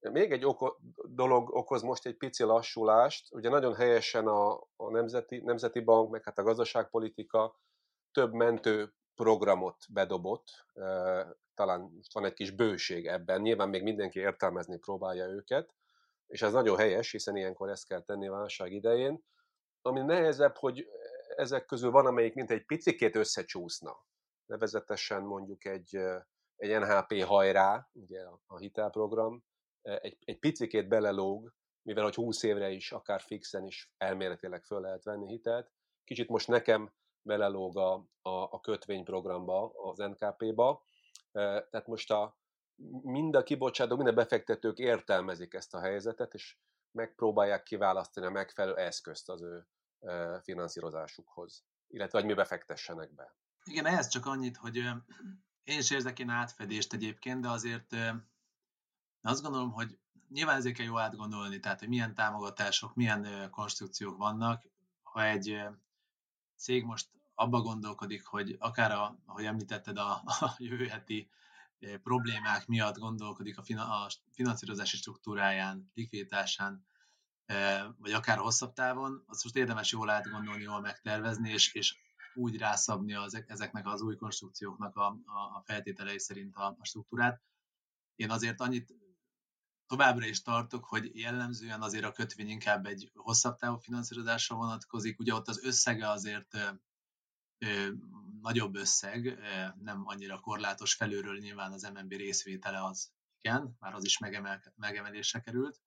Még 0.00 0.32
egy 0.32 0.44
oko- 0.44 0.78
dolog 1.08 1.54
okoz 1.54 1.82
most 1.82 2.06
egy 2.06 2.16
pici 2.16 2.42
lassulást, 2.44 3.34
ugye 3.34 3.48
nagyon 3.48 3.74
helyesen 3.74 4.26
a, 4.26 4.52
a 4.76 4.90
Nemzeti, 4.90 5.40
Nemzeti 5.40 5.80
Bank, 5.80 6.10
meg 6.10 6.24
hát 6.24 6.38
a 6.38 6.42
gazdaságpolitika 6.42 7.60
több 8.12 8.32
mentő 8.32 8.92
programot 9.14 9.76
bedobott, 9.88 10.66
talán 11.54 11.80
most 11.80 12.14
van 12.14 12.24
egy 12.24 12.32
kis 12.32 12.50
bőség 12.50 13.06
ebben. 13.06 13.40
Nyilván 13.40 13.68
még 13.68 13.82
mindenki 13.82 14.18
értelmezni 14.18 14.78
próbálja 14.78 15.26
őket, 15.26 15.74
és 16.26 16.42
ez 16.42 16.52
nagyon 16.52 16.76
helyes, 16.76 17.10
hiszen 17.10 17.36
ilyenkor 17.36 17.68
ezt 17.68 17.86
kell 17.86 18.02
tenni 18.02 18.28
válság 18.28 18.72
idején. 18.72 19.24
Ami 19.82 20.00
nehezebb, 20.00 20.56
hogy 20.56 20.88
ezek 21.36 21.64
közül 21.64 21.90
van, 21.90 22.06
amelyik 22.06 22.34
mint 22.34 22.50
egy 22.50 22.64
picikét 22.64 23.16
összecsúszna. 23.16 24.06
Nevezetesen 24.46 25.22
mondjuk 25.22 25.64
egy, 25.64 25.96
egy 26.56 26.78
NHP 26.78 27.22
hajrá, 27.22 27.88
ugye 27.92 28.20
a 28.46 28.58
hitelprogram, 28.58 29.44
egy, 29.88 30.16
egy 30.24 30.38
picikét 30.38 30.88
belelóg, 30.88 31.54
mivel 31.82 32.04
hogy 32.04 32.14
20 32.14 32.42
évre 32.42 32.70
is, 32.70 32.92
akár 32.92 33.20
fixen 33.20 33.66
is 33.66 33.92
elméletileg 33.96 34.64
föl 34.64 34.80
lehet 34.80 35.04
venni 35.04 35.26
hitelt. 35.26 35.70
Kicsit 36.04 36.28
most 36.28 36.48
nekem 36.48 36.92
belelóg 37.22 37.78
a, 37.78 37.92
a, 38.22 38.30
a 38.30 38.60
kötvényprogramba, 38.60 39.72
az 39.72 39.98
NKP-ba. 39.98 40.82
Tehát 41.32 41.86
most 41.86 42.10
a, 42.10 42.38
mind 43.02 43.34
a 43.34 43.42
kibocsátó, 43.42 43.96
mind 43.96 44.08
a 44.08 44.12
befektetők 44.12 44.78
értelmezik 44.78 45.54
ezt 45.54 45.74
a 45.74 45.80
helyzetet, 45.80 46.34
és 46.34 46.56
megpróbálják 46.90 47.62
kiválasztani 47.62 48.26
a 48.26 48.30
megfelelő 48.30 48.76
eszközt 48.76 49.28
az 49.28 49.42
ő 49.42 49.66
finanszírozásukhoz, 50.42 51.64
illetve 51.86 52.18
hogy 52.18 52.28
mi 52.28 52.34
befektessenek 52.34 53.14
be. 53.14 53.36
Igen, 53.64 53.86
ehhez 53.86 54.08
csak 54.08 54.26
annyit, 54.26 54.56
hogy 54.56 54.76
én 55.62 55.78
is 55.78 55.90
érzek 55.90 56.18
én 56.18 56.28
átfedést 56.28 56.92
egyébként, 56.92 57.40
de 57.40 57.48
azért 57.48 57.94
azt 59.20 59.42
gondolom, 59.42 59.70
hogy 59.70 59.98
nyilván 60.28 60.56
ezért 60.56 60.78
jó 60.78 60.98
átgondolni, 60.98 61.60
tehát 61.60 61.78
hogy 61.78 61.88
milyen 61.88 62.14
támogatások, 62.14 62.94
milyen 62.94 63.50
konstrukciók 63.50 64.16
vannak. 64.16 64.66
Ha 65.02 65.24
egy 65.24 65.60
cég 66.56 66.84
most 66.84 67.08
abba 67.34 67.60
gondolkodik, 67.60 68.26
hogy 68.26 68.56
akár, 68.58 68.92
a, 68.92 69.18
ahogy 69.26 69.44
említetted, 69.44 69.96
a, 69.98 70.22
a 70.24 70.54
jövő 70.58 70.86
heti 70.86 71.30
problémák 72.02 72.66
miatt 72.66 72.98
gondolkodik 72.98 73.58
a, 73.58 73.62
fina, 73.62 74.02
a 74.02 74.08
finanszírozási 74.32 74.96
struktúráján, 74.96 75.90
likviditásán, 75.94 76.86
vagy 77.96 78.12
akár 78.12 78.38
hosszabb 78.38 78.72
távon, 78.72 79.24
azt 79.26 79.44
most 79.44 79.56
érdemes 79.56 79.92
jól 79.92 80.10
átgondolni, 80.10 80.62
jól 80.62 80.80
megtervezni, 80.80 81.50
és, 81.50 81.74
és 81.74 81.96
úgy 82.34 82.56
rászabni 82.56 83.14
az, 83.14 83.44
ezeknek 83.46 83.86
az 83.86 84.00
új 84.00 84.16
konstrukcióknak 84.16 84.96
a, 84.96 85.06
a, 85.06 85.38
a 85.56 85.62
feltételei 85.64 86.18
szerint 86.18 86.56
a, 86.56 86.76
a 86.78 86.84
struktúrát. 86.84 87.42
Én 88.16 88.30
azért 88.30 88.60
annyit 88.60 88.94
továbbra 89.88 90.26
is 90.26 90.42
tartok, 90.42 90.84
hogy 90.84 91.18
jellemzően 91.18 91.82
azért 91.82 92.04
a 92.04 92.12
kötvény 92.12 92.48
inkább 92.48 92.86
egy 92.86 93.10
hosszabb 93.14 93.56
távú 93.56 93.76
finanszírozásra 93.76 94.56
vonatkozik. 94.56 95.18
Ugye 95.18 95.34
ott 95.34 95.48
az 95.48 95.64
összege 95.64 96.08
azért 96.08 96.54
ö, 96.54 96.68
ö, 97.58 97.88
nagyobb 98.40 98.74
összeg, 98.74 99.26
ö, 99.26 99.66
nem 99.80 100.02
annyira 100.04 100.40
korlátos 100.40 100.94
felülről 100.94 101.38
nyilván 101.38 101.72
az 101.72 101.82
MNB 101.82 102.12
részvétele 102.12 102.84
az 102.84 103.10
igen, 103.40 103.76
már 103.78 103.94
az 103.94 104.04
is 104.04 104.18
megemel, 104.18 104.62
megemelésre 104.76 105.40
került. 105.40 105.80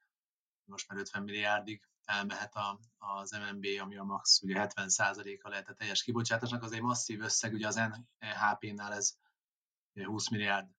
Most 0.63 0.87
már 0.87 0.99
50 0.99 1.23
milliárdig 1.23 1.87
elmehet 2.03 2.55
a, 2.55 2.79
az 2.97 3.31
MNB, 3.31 3.65
ami 3.81 3.97
a 3.97 4.03
max 4.03 4.41
ugye 4.41 4.67
70%-a 4.67 5.49
lehet 5.49 5.69
a 5.69 5.73
teljes 5.73 6.03
kibocsátásnak, 6.03 6.63
az 6.63 6.71
egy 6.71 6.81
masszív 6.81 7.21
összeg, 7.21 7.53
ugye 7.53 7.67
az 7.67 7.81
NHP-nál 8.19 8.93
ez 8.93 9.13
20 9.93 10.29
milliárd 10.29 10.69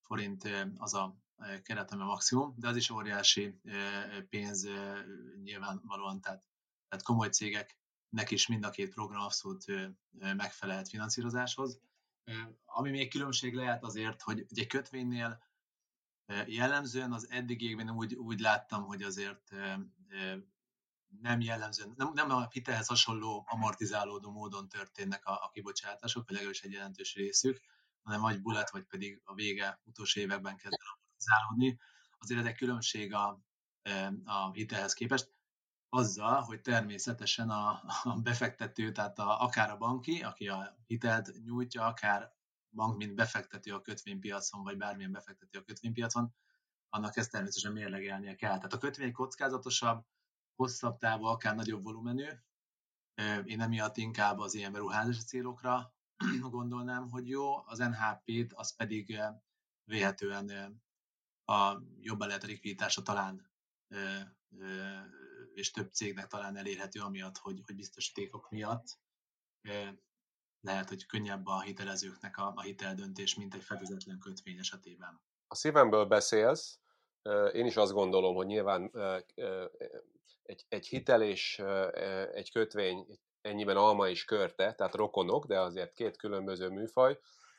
forint 0.00 0.48
az 0.76 0.94
a 0.94 1.16
keret, 1.62 1.90
ami 1.92 2.02
a 2.02 2.04
maximum, 2.04 2.54
de 2.56 2.68
az 2.68 2.76
is 2.76 2.90
óriási 2.90 3.60
pénz 4.28 4.68
nyilvánvalóan, 5.42 6.20
tehát, 6.20 6.44
tehát 6.88 7.04
komoly 7.04 7.28
cégeknek 7.28 8.30
is 8.30 8.46
mind 8.46 8.64
a 8.64 8.70
két 8.70 8.90
program 8.94 9.20
abszolút 9.22 9.64
megfelelhet 10.18 10.88
finanszírozáshoz. 10.88 11.80
Ami 12.64 12.90
még 12.90 13.10
különbség 13.10 13.54
lehet 13.54 13.82
azért, 13.82 14.22
hogy 14.22 14.46
egy 14.48 14.66
kötvénynél 14.66 15.42
jellemzően 16.46 17.12
az 17.12 17.30
eddigiekben 17.30 17.90
úgy, 17.90 18.14
úgy 18.14 18.40
láttam, 18.40 18.84
hogy 18.84 19.02
azért 19.02 19.50
nem 21.20 21.40
jellemzően, 21.40 21.92
nem, 21.96 22.12
nem 22.12 22.30
a 22.30 22.48
hitelhez 22.50 22.86
hasonló 22.86 23.44
amortizálódó 23.48 24.30
módon 24.30 24.68
történnek 24.68 25.26
a, 25.26 25.32
a 25.32 25.50
kibocsátások, 25.52 26.24
vagy 26.24 26.32
legalábbis 26.32 26.62
egy 26.62 26.72
jelentős 26.72 27.14
részük, 27.14 27.60
hanem 28.02 28.20
vagy 28.20 28.40
bullet, 28.40 28.70
vagy 28.70 28.84
pedig 28.84 29.20
a 29.24 29.34
vége 29.34 29.80
utolsó 29.84 30.20
években 30.20 30.56
kezd 30.56 30.76
amortizálódni. 31.20 31.78
Azért 32.18 32.40
ez 32.40 32.46
egy 32.46 32.56
különbség 32.56 33.14
a, 33.14 33.42
a 34.24 34.52
hitelhez 34.52 34.92
képest, 34.92 35.32
azzal, 35.88 36.40
hogy 36.40 36.60
természetesen 36.60 37.50
a, 37.50 37.82
a 38.02 38.20
befektető, 38.22 38.92
tehát 38.92 39.18
a, 39.18 39.42
akár 39.42 39.70
a 39.70 39.76
banki, 39.76 40.22
aki 40.22 40.48
a 40.48 40.76
hitelt 40.86 41.32
nyújtja, 41.44 41.84
akár 41.84 42.32
bank, 42.70 42.96
mint 42.96 43.14
befektető 43.14 43.74
a 43.74 43.80
kötvénypiacon, 43.80 44.62
vagy 44.62 44.76
bármilyen 44.76 45.12
befektető 45.12 45.58
a 45.58 45.62
kötvénypiacon, 45.62 46.34
annak 46.88 47.16
ezt 47.16 47.30
természetesen 47.30 47.72
mérlegelnie 47.72 48.34
kell. 48.34 48.56
Tehát 48.56 48.72
a 48.72 48.78
kötvény 48.78 49.12
kockázatosabb, 49.12 50.04
hosszabb 50.54 50.98
távú, 50.98 51.24
akár 51.24 51.54
nagyobb 51.54 51.82
volumenű. 51.82 52.28
Én 53.44 53.60
emiatt 53.60 53.96
inkább 53.96 54.38
az 54.38 54.54
ilyen 54.54 54.72
beruházási 54.72 55.22
célokra 55.22 55.94
gondolnám, 56.50 57.10
hogy 57.10 57.28
jó, 57.28 57.66
az 57.66 57.78
NHP-t 57.78 58.52
az 58.52 58.76
pedig 58.76 59.18
véhetően 59.84 60.82
a 61.50 61.82
jobban 62.00 62.26
lehet 62.26 62.42
a 62.42 62.46
likviditása 62.46 63.02
talán 63.02 63.50
és 65.54 65.70
több 65.70 65.92
cégnek 65.92 66.26
talán 66.26 66.56
elérhető 66.56 67.00
amiatt, 67.00 67.36
hogy, 67.36 67.60
hogy 67.66 67.74
biztosítékok 67.74 68.50
miatt 68.50 68.98
lehet, 70.60 70.88
hogy 70.88 71.06
könnyebb 71.06 71.46
a 71.46 71.60
hitelezőknek 71.60 72.36
a, 72.38 72.52
a 72.56 72.60
hiteldöntés, 72.60 73.34
mint 73.34 73.54
egy 73.54 73.62
fedezetlen 73.62 74.18
kötvény 74.18 74.58
esetében. 74.58 75.20
A 75.46 75.54
szívemből 75.54 76.04
beszélsz, 76.04 76.78
én 77.52 77.66
is 77.66 77.76
azt 77.76 77.92
gondolom, 77.92 78.34
hogy 78.34 78.46
nyilván 78.46 78.90
egy, 80.42 80.66
egy 80.68 80.86
hitel 80.86 81.22
és 81.22 81.58
egy 82.32 82.52
kötvény 82.52 83.18
ennyiben 83.40 83.76
alma 83.76 84.08
is 84.08 84.24
körte, 84.24 84.74
tehát 84.74 84.94
rokonok, 84.94 85.46
de 85.46 85.60
azért 85.60 85.92
két 85.92 86.16
különböző 86.16 86.68
műfaj. 86.68 87.18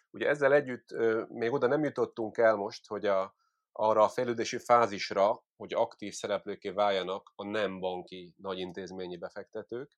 Ugye 0.10 0.28
ezzel 0.28 0.54
együtt 0.54 0.96
még 1.30 1.52
oda 1.52 1.68
nem 1.68 1.84
jutottunk 1.84 2.38
el 2.38 2.56
most, 2.56 2.88
hogy 2.88 3.06
a, 3.06 3.36
arra 3.72 4.04
a 4.04 4.10
fejlődési 4.10 4.58
fázisra, 4.58 5.44
hogy 5.58 5.74
aktív 5.74 6.14
szereplőké 6.14 6.70
váljanak 6.70 7.32
a 7.36 7.44
nem 7.44 7.80
banki 7.80 8.34
nagy 8.38 8.60
intézményi 8.60 9.18
befektetők. 9.18 9.92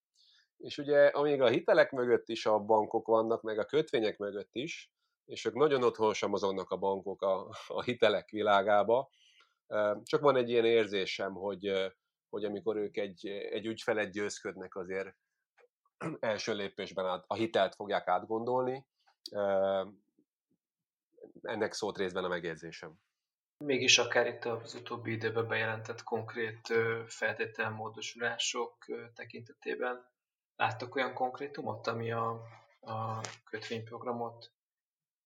És 0.58 0.78
ugye 0.78 1.08
amíg 1.08 1.42
a 1.42 1.48
hitelek 1.48 1.92
mögött 1.92 2.30
is 2.30 2.46
a 2.46 2.60
bankok 2.60 3.08
vannak, 3.08 3.42
meg 3.42 3.60
a 3.60 3.66
kötvények 3.66 4.18
mögött 4.18 4.56
is, 4.56 4.92
és 5.26 5.46
ők 5.46 5.54
nagyon 5.54 5.84
otthonosan 5.84 6.30
mozognak 6.30 6.70
a 6.70 6.78
bankok 6.78 7.22
a, 7.22 7.50
a 7.68 7.82
hitelek 7.84 8.30
világába, 8.30 9.10
csak 10.04 10.22
van 10.22 10.36
egy 10.36 10.50
ilyen 10.50 10.66
érzésem, 10.66 11.34
hogy, 11.34 11.94
hogy 12.30 12.46
amikor 12.46 12.76
ők 12.78 12.98
egy, 12.98 13.28
egy 13.28 13.66
ügyfelet 13.66 14.12
győzködnek, 14.12 14.76
azért 14.76 15.16
első 16.20 16.54
lépésben 16.54 17.24
a 17.28 17.34
hitelt 17.34 17.76
fogják 17.76 18.08
átgondolni. 18.08 18.86
Ennek 21.42 21.74
szólt 21.74 21.98
részben 21.98 22.24
a 22.24 22.28
megjegyzésem. 22.28 23.00
Mégis 23.58 23.98
akár 23.98 24.28
itt 24.28 24.46
az 24.46 24.74
utóbbi 24.74 25.12
időben 25.12 25.48
bejelentett 25.48 26.04
konkrét 26.04 26.74
feltételmódosulások 27.08 28.86
tekintetében 29.14 30.06
láttak 30.56 30.96
olyan 30.96 31.14
konkrétumot, 31.14 31.88
ami 31.88 32.12
a, 32.12 32.30
a 32.82 33.22
kötvényprogramot 33.44 34.52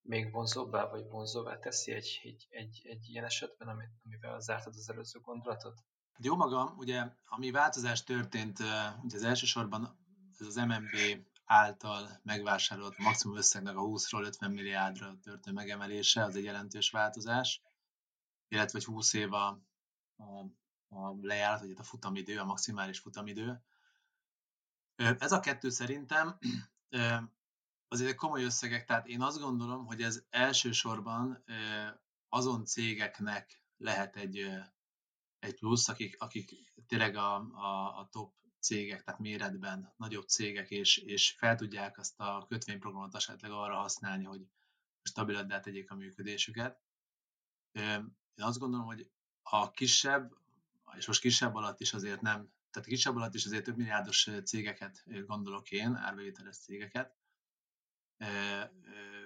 még 0.02 0.32
vonzóbbá 0.32 0.90
vagy 0.90 1.08
vonzóvá 1.10 1.60
teszi 1.60 1.92
egy, 1.92 2.20
egy, 2.24 2.48
egy, 2.50 2.82
egy 2.84 3.10
ilyen 3.10 3.26
esetben, 3.26 3.68
amit, 3.68 3.90
amivel 4.06 4.40
zártad 4.40 4.74
az 4.76 4.90
előző 4.90 5.20
gondolatot? 5.20 5.84
Jó 6.18 6.36
magam, 6.36 6.74
ugye, 6.78 7.04
ami 7.26 7.52
változás 7.52 8.04
történt, 8.04 8.60
ugye 9.04 9.16
az 9.16 9.24
elsősorban 9.24 9.98
ez 10.40 10.46
az 10.46 10.56
MNB 10.56 11.26
által 11.46 12.20
megvásárolt 12.24 12.98
maximum 12.98 13.38
összegnek 13.38 13.78
a 13.78 13.82
20-ról 13.82 14.26
50 14.26 14.52
milliárdra 14.52 15.18
történő 15.22 15.56
megemelése, 15.56 16.24
az 16.24 16.36
egy 16.36 16.44
jelentős 16.44 16.90
változás, 16.90 17.62
illetve 18.48 18.78
hogy 18.78 18.94
20 18.94 19.14
év 19.14 19.34
a, 19.34 19.48
a, 20.16 20.46
a 20.88 21.16
lejárat, 21.22 21.60
vagy 21.60 21.74
a 21.78 21.84
futamidő, 21.84 22.40
a 22.40 22.46
maximális 22.46 23.00
futamidő. 23.00 23.62
Ez 24.96 25.32
a 25.32 25.40
kettő 25.40 25.70
szerintem 25.70 26.38
azért 27.88 28.16
komoly 28.16 28.44
összegek, 28.44 28.86
tehát 28.86 29.08
én 29.08 29.22
azt 29.22 29.40
gondolom, 29.40 29.86
hogy 29.86 30.02
ez 30.02 30.24
elsősorban 30.30 31.44
azon 32.30 32.66
cégeknek 32.66 33.64
lehet 33.78 34.16
egy, 34.16 34.50
egy 35.40 35.56
plusz, 35.56 35.88
akik, 35.88 36.22
akik 36.22 36.74
tényleg 36.88 37.16
a, 37.16 37.36
a, 37.36 38.00
a 38.00 38.08
top 38.12 38.34
cégek, 38.60 39.04
tehát 39.04 39.20
méretben 39.20 39.94
nagyobb 39.98 40.28
cégek, 40.28 40.70
és, 40.70 40.98
és 40.98 41.32
fel 41.32 41.56
tudják 41.56 41.98
azt 41.98 42.20
a 42.20 42.46
kötvényprogramot 42.50 43.16
esetleg 43.16 43.52
arra 43.52 43.76
használni, 43.76 44.24
hogy 44.24 44.48
stabiladdá 45.02 45.60
tegyék 45.60 45.92
a 45.92 45.96
működésüket. 45.96 46.82
Én 48.38 48.46
azt 48.46 48.60
gondolom, 48.60 48.86
hogy 48.86 49.10
a 49.42 49.72
kisebb, 49.72 50.38
és 50.98 51.08
most 51.08 51.22
kisebb 51.22 51.56
alatt 51.56 51.80
is 51.80 51.94
azért 51.94 52.22
nem, 52.22 52.52
tehát 52.72 52.88
a 52.88 52.92
kisebb 52.92 53.16
alatt 53.16 53.34
is 53.34 53.46
azért 53.46 53.64
több 53.64 53.78
milliárdos 53.78 54.30
cégeket 54.44 55.04
gondolok 55.26 55.72
én, 55.72 55.96
árbevételes 55.96 56.58
cégeket, 56.58 57.16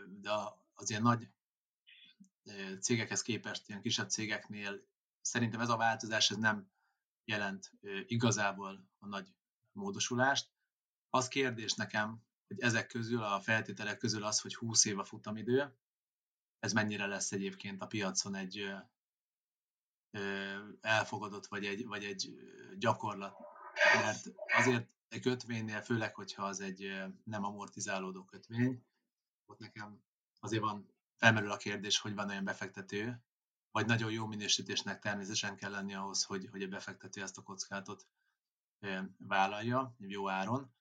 de 0.08 0.32
az 0.74 0.90
ilyen 0.90 1.02
nagy 1.02 1.30
cégekhez 2.80 3.22
képest, 3.22 3.70
ilyen 3.70 3.82
kisebb 3.82 4.10
cégeknél 4.10 4.88
szerintem 5.22 5.60
ez 5.60 5.70
a 5.70 5.78
változás 5.78 6.30
ez 6.30 6.38
nem 6.38 6.72
jelent 7.26 7.72
igazából 8.06 8.90
a 9.00 9.08
nagy 9.08 9.34
módosulást. 9.72 10.50
Az 11.10 11.28
kérdés 11.28 11.74
nekem, 11.74 12.24
hogy 12.48 12.60
ezek 12.60 12.88
közül, 12.88 13.24
a 13.24 13.42
feltételek 13.42 13.98
közül 13.98 14.24
az, 14.24 14.40
hogy 14.40 14.56
20 14.56 14.86
év 14.86 15.00
a 15.00 15.04
futamidő, 15.04 15.76
ez 16.60 16.74
mennyire 16.74 17.06
lesz 17.06 17.32
egyébként 17.32 17.82
a 17.82 17.88
piacon 17.88 18.36
egy 18.36 18.76
elfogadott, 20.82 21.48
vagy 21.48 21.66
egy, 21.66 21.86
vagy 21.86 22.04
egy 22.04 22.36
gyakorlat. 22.78 23.36
Mert 23.96 24.26
azért 24.58 24.88
egy 25.08 25.22
kötvénynél, 25.22 25.82
főleg, 25.82 26.16
hogyha 26.16 26.44
az 26.44 26.60
egy 26.60 27.04
nem 27.24 27.44
amortizálódó 27.44 28.24
kötvény, 28.24 28.86
ott 29.46 29.60
nekem 29.60 30.04
azért 30.40 30.62
van, 30.62 30.94
felmerül 31.18 31.52
a 31.52 31.58
kérdés, 31.58 32.00
hogy 32.00 32.16
van 32.16 32.30
olyan 32.30 32.44
befektető, 32.44 33.24
vagy 33.72 33.86
nagyon 33.86 34.12
jó 34.12 34.26
minősítésnek 34.26 35.00
természetesen 35.00 35.56
kell 35.56 35.72
lenni 35.72 35.94
ahhoz, 35.94 36.24
hogy, 36.24 36.48
hogy 36.52 36.64
a 36.64 36.68
befektető 36.68 37.22
ezt 37.22 37.38
a 37.38 37.44
kockázatot 37.44 38.08
vállalja 39.18 39.96
jó 39.98 40.30
áron. 40.30 40.74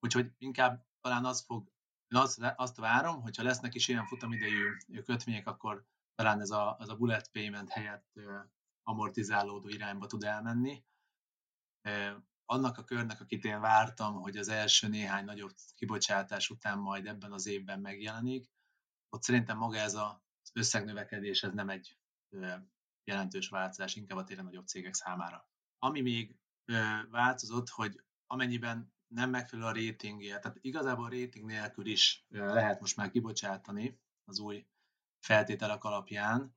Úgyhogy 0.00 0.32
inkább 0.38 0.86
talán 1.00 1.24
az 1.24 1.40
fog, 1.40 1.72
azt, 2.08 2.38
azt 2.56 2.76
várom, 2.76 3.22
hogyha 3.22 3.42
lesznek 3.42 3.74
is 3.74 3.88
ilyen 3.88 4.06
futamidejű 4.06 4.76
kötvények, 5.04 5.46
akkor 5.46 5.86
talán 6.14 6.40
ez 6.40 6.50
a, 6.50 6.76
ez 6.80 6.88
a 6.88 6.96
bullet 6.96 7.30
payment 7.30 7.68
helyett 7.68 8.12
amortizálódó 8.82 9.68
irányba 9.68 10.06
tud 10.06 10.24
elmenni. 10.24 10.84
Annak 12.44 12.78
a 12.78 12.84
körnek, 12.84 13.20
akit 13.20 13.44
én 13.44 13.60
vártam, 13.60 14.20
hogy 14.20 14.36
az 14.36 14.48
első 14.48 14.88
néhány 14.88 15.24
nagyobb 15.24 15.54
kibocsátás 15.74 16.50
után 16.50 16.78
majd 16.78 17.06
ebben 17.06 17.32
az 17.32 17.46
évben 17.46 17.80
megjelenik, 17.80 18.50
ott 19.08 19.22
szerintem 19.22 19.58
maga 19.58 19.76
ez 19.76 19.94
az 19.94 20.50
összegnövekedés, 20.52 21.42
ez 21.42 21.52
nem 21.52 21.68
egy 21.68 21.98
jelentős 23.04 23.48
változás, 23.48 23.94
inkább 23.94 24.18
a 24.18 24.24
tényleg 24.24 24.44
nagyobb 24.44 24.66
cégek 24.66 24.94
számára. 24.94 25.48
Ami 25.78 26.00
még 26.00 26.36
változott, 27.10 27.68
hogy 27.68 28.04
amennyiben 28.26 28.92
nem 29.06 29.30
megfelelő 29.30 29.68
a 29.68 29.86
ratingje, 29.86 30.38
tehát 30.38 30.58
igazából 30.60 31.04
a 31.04 31.10
rating 31.10 31.44
nélkül 31.44 31.86
is 31.86 32.26
lehet 32.28 32.80
most 32.80 32.96
már 32.96 33.10
kibocsátani 33.10 34.00
az 34.24 34.38
új 34.38 34.66
feltételek 35.22 35.84
alapján. 35.84 36.56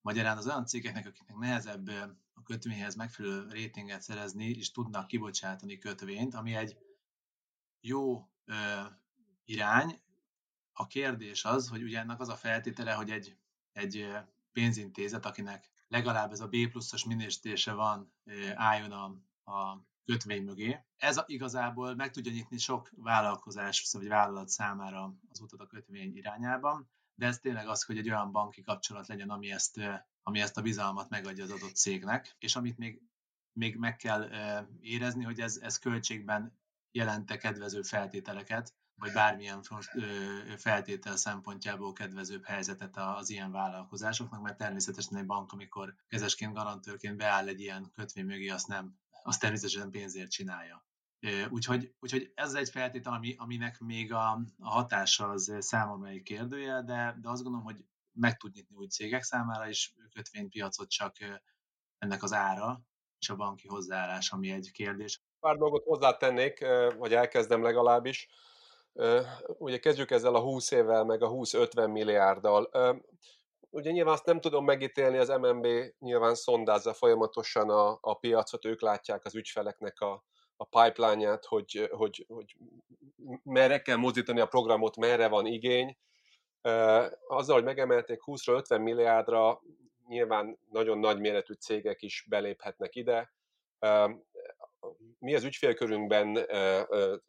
Magyarán 0.00 0.36
az 0.36 0.46
olyan 0.46 0.66
cégeknek, 0.66 1.06
akiknek 1.06 1.36
nehezebb 1.36 1.88
a 2.34 2.42
kötvényhez 2.42 2.94
megfelelő 2.94 3.48
ratinget 3.48 4.02
szerezni, 4.02 4.44
is 4.44 4.70
tudnak 4.70 5.06
kibocsátani 5.06 5.78
kötvényt, 5.78 6.34
ami 6.34 6.54
egy 6.54 6.76
jó 7.80 8.28
ö, 8.44 8.80
irány. 9.44 10.00
A 10.72 10.86
kérdés 10.86 11.44
az, 11.44 11.68
hogy 11.68 11.82
ugye 11.82 11.98
ennek 11.98 12.20
az 12.20 12.28
a 12.28 12.36
feltétele, 12.36 12.92
hogy 12.92 13.10
egy, 13.10 13.36
egy 13.72 14.08
pénzintézet, 14.52 15.26
akinek 15.26 15.70
legalább 15.88 16.32
ez 16.32 16.40
a 16.40 16.48
B 16.48 16.68
pluszos 16.70 17.04
minősítése 17.04 17.72
van, 17.72 18.12
álljon 18.54 18.92
a, 18.92 19.04
a 19.52 19.86
kötvény 20.04 20.44
mögé. 20.44 20.78
Ez 20.96 21.20
igazából 21.26 21.94
meg 21.94 22.10
tudja 22.10 22.32
nyitni 22.32 22.58
sok 22.58 22.90
vállalkozás 22.96 23.92
vagy 23.92 24.08
vállalat 24.08 24.48
számára 24.48 25.14
az 25.30 25.40
utat 25.40 25.60
a 25.60 25.66
kötvény 25.66 26.16
irányában, 26.16 26.90
de 27.16 27.26
ez 27.26 27.38
tényleg 27.38 27.68
az, 27.68 27.82
hogy 27.82 27.98
egy 27.98 28.10
olyan 28.10 28.32
banki 28.32 28.62
kapcsolat 28.62 29.06
legyen, 29.06 29.30
ami 29.30 29.50
ezt, 29.50 29.80
ami 30.22 30.40
ezt 30.40 30.56
a 30.56 30.62
bizalmat 30.62 31.08
megadja 31.08 31.44
az 31.44 31.50
adott 31.50 31.74
cégnek, 31.74 32.36
és 32.38 32.56
amit 32.56 32.78
még, 32.78 33.02
még 33.52 33.76
meg 33.76 33.96
kell 33.96 34.28
érezni, 34.80 35.24
hogy 35.24 35.40
ez, 35.40 35.56
ez 35.56 35.78
költségben 35.78 36.58
jelente 36.90 37.36
kedvező 37.36 37.82
feltételeket, 37.82 38.74
vagy 38.98 39.12
bármilyen 39.12 39.62
feltétel 40.56 41.16
szempontjából 41.16 41.92
kedvezőbb 41.92 42.44
helyzetet 42.44 42.96
az 42.96 43.30
ilyen 43.30 43.52
vállalkozásoknak, 43.52 44.42
mert 44.42 44.56
természetesen 44.56 45.18
egy 45.18 45.26
bank, 45.26 45.52
amikor 45.52 45.94
kezesként, 46.08 46.54
garantőrként 46.54 47.16
beáll 47.16 47.48
egy 47.48 47.60
ilyen 47.60 47.90
kötvény 47.94 48.24
mögé, 48.24 48.48
azt 48.48 48.68
nem, 48.68 48.98
azt 49.22 49.40
természetesen 49.40 49.90
pénzért 49.90 50.30
csinálja. 50.30 50.85
Úgyhogy, 51.50 51.94
úgyhogy 52.00 52.32
ez 52.34 52.54
egy 52.54 52.68
feltétel, 52.68 53.12
ami, 53.12 53.34
aminek 53.38 53.78
még 53.78 54.12
a, 54.12 54.30
a 54.58 54.68
hatása 54.68 55.28
az 55.28 55.56
számomra 55.58 56.08
egy 56.08 56.22
kérdője, 56.22 56.82
de, 56.82 57.16
de 57.20 57.28
azt 57.28 57.42
gondolom, 57.42 57.66
hogy 57.66 57.84
meg 58.12 58.36
tud 58.36 58.52
nyitni 58.52 58.76
új 58.76 58.86
cégek 58.86 59.22
számára, 59.22 59.68
és 59.68 59.92
kötvénypiacot 60.12 60.88
csak 60.88 61.16
ennek 61.98 62.22
az 62.22 62.32
ára 62.32 62.80
és 63.18 63.28
a 63.28 63.36
banki 63.36 63.68
hozzáállás, 63.68 64.32
ami 64.32 64.50
egy 64.50 64.70
kérdés. 64.72 65.20
Pár 65.40 65.56
dolgot 65.56 65.84
hozzátennék, 65.84 66.66
vagy 66.98 67.14
elkezdem 67.14 67.62
legalábbis. 67.62 68.28
Ugye 69.46 69.78
kezdjük 69.78 70.10
ezzel 70.10 70.34
a 70.34 70.40
20 70.40 70.70
évvel, 70.70 71.04
meg 71.04 71.22
a 71.22 71.30
20-50 71.30 71.92
milliárddal. 71.92 72.70
Ugye 73.70 73.90
nyilván 73.90 74.12
azt 74.14 74.24
nem 74.24 74.40
tudom 74.40 74.64
megítélni, 74.64 75.18
az 75.18 75.28
MNB 75.28 75.66
nyilván 75.98 76.34
szondázza 76.34 76.94
folyamatosan 76.94 77.70
a, 77.70 77.98
a 78.00 78.14
piacot, 78.14 78.64
ők 78.64 78.80
látják 78.80 79.24
az 79.24 79.34
ügyfeleknek 79.34 80.00
a, 80.00 80.24
a 80.56 80.64
pipeline-ját, 80.64 81.44
hogy, 81.44 81.88
hogy, 81.90 82.24
hogy 82.28 82.56
merre 83.42 83.82
kell 83.82 83.96
mozdítani 83.96 84.40
a 84.40 84.46
programot, 84.46 84.96
merre 84.96 85.28
van 85.28 85.46
igény. 85.46 85.96
Azzal, 87.28 87.54
hogy 87.54 87.64
megemelték 87.64 88.22
20 88.22 88.48
50 88.48 88.80
milliárdra, 88.80 89.62
nyilván 90.06 90.58
nagyon 90.70 90.98
nagy 90.98 91.20
méretű 91.20 91.52
cégek 91.52 92.02
is 92.02 92.26
beléphetnek 92.28 92.94
ide 92.94 93.34
mi 95.18 95.34
az 95.34 95.44
ügyfélkörünkben 95.44 96.46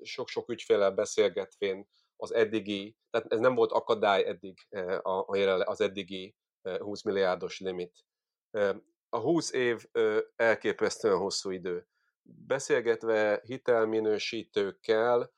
sok-sok 0.03 0.49
ügyféllel 0.49 0.91
beszélgetvén 0.91 1.87
az 2.15 2.33
eddigi, 2.33 2.95
tehát 3.09 3.33
ez 3.33 3.39
nem 3.39 3.55
volt 3.55 3.71
akadály 3.71 4.25
eddig 4.25 4.67
az 5.63 5.81
eddigi 5.81 6.35
20 6.61 7.03
milliárdos 7.03 7.59
limit. 7.59 8.05
A 9.09 9.19
20 9.19 9.51
év 9.51 9.85
elképesztően 10.35 11.17
hosszú 11.17 11.51
idő. 11.51 11.87
Beszélgetve 12.29 13.41
hitelminősítőkkel, 13.43 15.33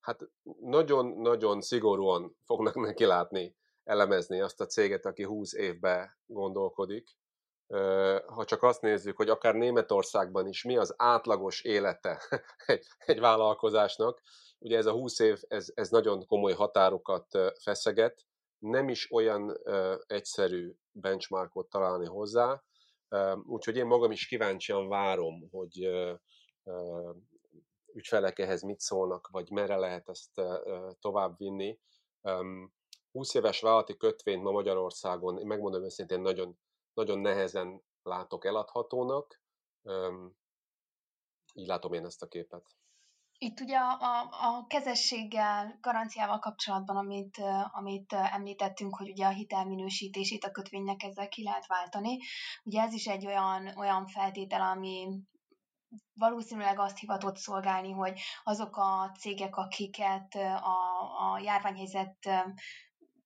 hát 0.00 0.28
nagyon-nagyon 0.60 1.60
szigorúan 1.60 2.36
fognak 2.44 2.74
neki 2.74 3.04
látni, 3.04 3.56
elemezni 3.84 4.40
azt 4.40 4.60
a 4.60 4.66
céget, 4.66 5.06
aki 5.06 5.22
20 5.22 5.52
évbe 5.52 6.18
gondolkodik, 6.26 7.16
ha 8.26 8.44
csak 8.44 8.62
azt 8.62 8.80
nézzük, 8.80 9.16
hogy 9.16 9.28
akár 9.28 9.54
Németországban 9.54 10.46
is 10.46 10.64
mi 10.64 10.76
az 10.76 10.94
átlagos 10.96 11.62
élete 11.62 12.22
egy, 12.66 12.86
egy 12.98 13.20
vállalkozásnak, 13.20 14.22
ugye 14.58 14.76
ez 14.76 14.86
a 14.86 14.92
20 14.92 15.18
év, 15.18 15.40
ez, 15.48 15.72
ez 15.74 15.88
nagyon 15.88 16.26
komoly 16.26 16.52
határokat 16.52 17.26
feszeget, 17.62 18.26
nem 18.58 18.88
is 18.88 19.12
olyan 19.12 19.60
egyszerű 20.06 20.74
benchmarkot 20.92 21.68
találni 21.68 22.06
hozzá, 22.06 22.62
úgyhogy 23.46 23.76
én 23.76 23.86
magam 23.86 24.10
is 24.10 24.26
kíváncsian 24.26 24.88
várom, 24.88 25.48
hogy 25.50 25.88
ügyfelek 27.92 28.38
ehhez 28.38 28.62
mit 28.62 28.80
szólnak, 28.80 29.28
vagy 29.30 29.50
merre 29.50 29.76
lehet 29.76 30.08
ezt 30.08 30.42
tovább 31.00 31.38
vinni. 31.38 31.78
20 33.12 33.34
éves 33.34 33.60
vállalati 33.60 33.96
kötvényt 33.96 34.42
ma 34.42 34.50
Magyarországon, 34.50 35.38
én 35.38 35.46
megmondom 35.46 35.84
őszintén, 35.84 36.20
nagyon 36.20 36.58
nagyon 36.98 37.18
nehezen 37.18 37.82
látok 38.02 38.44
eladhatónak. 38.44 39.42
Így 41.54 41.66
látom 41.66 41.92
én 41.92 42.04
ezt 42.04 42.22
a 42.22 42.28
képet. 42.28 42.76
Itt 43.40 43.60
ugye 43.60 43.76
a, 43.76 44.28
a, 44.30 44.66
kezességgel, 44.66 45.78
garanciával 45.80 46.38
kapcsolatban, 46.38 46.96
amit, 46.96 47.36
amit 47.70 48.12
említettünk, 48.12 48.96
hogy 48.96 49.10
ugye 49.10 49.26
a 49.26 49.30
hitelminősítését 49.30 50.44
a 50.44 50.50
kötvénynek 50.50 51.02
ezzel 51.02 51.28
ki 51.28 51.42
lehet 51.42 51.66
váltani, 51.66 52.18
ugye 52.64 52.82
ez 52.82 52.92
is 52.92 53.06
egy 53.06 53.26
olyan, 53.26 53.76
olyan 53.76 54.06
feltétel, 54.06 54.60
ami 54.60 55.08
valószínűleg 56.12 56.78
azt 56.78 56.98
hivatott 56.98 57.36
szolgálni, 57.36 57.90
hogy 57.92 58.20
azok 58.44 58.76
a 58.76 59.10
cégek, 59.18 59.56
akiket 59.56 60.34
a, 60.34 61.32
a 61.32 61.38
járványhelyzet 61.38 62.28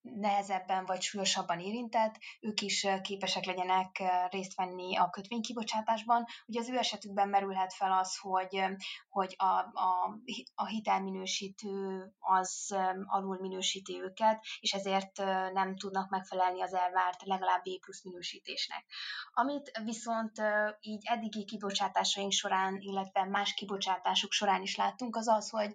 nehezebben 0.02 0.84
vagy 0.84 1.00
súlyosabban 1.00 1.60
érintett, 1.60 2.14
ők 2.40 2.60
is 2.60 2.86
képesek 3.02 3.44
legyenek 3.44 4.02
részt 4.30 4.56
venni 4.56 4.96
a 4.96 5.10
kötvénykibocsátásban. 5.10 6.24
Ugye 6.46 6.60
az 6.60 6.68
ő 6.68 6.76
esetükben 6.76 7.28
merülhet 7.28 7.72
fel 7.74 7.92
az, 7.92 8.16
hogy, 8.16 8.64
hogy 9.08 9.34
a, 9.38 9.58
a, 9.58 10.18
a 10.54 10.66
hitelminősítő 10.66 12.04
az 12.18 12.76
alul 13.06 13.38
minősíti 13.40 14.00
őket, 14.00 14.44
és 14.60 14.72
ezért 14.72 15.16
nem 15.52 15.76
tudnak 15.76 16.10
megfelelni 16.10 16.62
az 16.62 16.74
elvárt 16.74 17.22
legalább 17.24 17.62
B 17.62 17.80
plusz 17.80 18.04
minősítésnek. 18.04 18.84
Amit 19.32 19.80
viszont 19.84 20.32
így 20.80 21.02
eddigi 21.04 21.44
kibocsátásaink 21.44 22.32
során, 22.32 22.76
illetve 22.78 23.24
más 23.24 23.54
kibocsátások 23.54 24.32
során 24.32 24.62
is 24.62 24.76
láttunk, 24.76 25.16
az 25.16 25.28
az, 25.28 25.50
hogy 25.50 25.72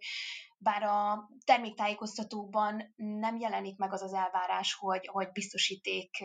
bár 0.57 0.83
a 0.83 1.29
terméktájékoztatóban 1.45 2.93
nem 2.95 3.37
jelenik 3.37 3.77
meg 3.77 3.93
az 3.93 4.01
az 4.01 4.13
elvárás, 4.13 4.73
hogy, 4.73 5.07
hogy 5.11 5.31
biztosíték 5.31 6.23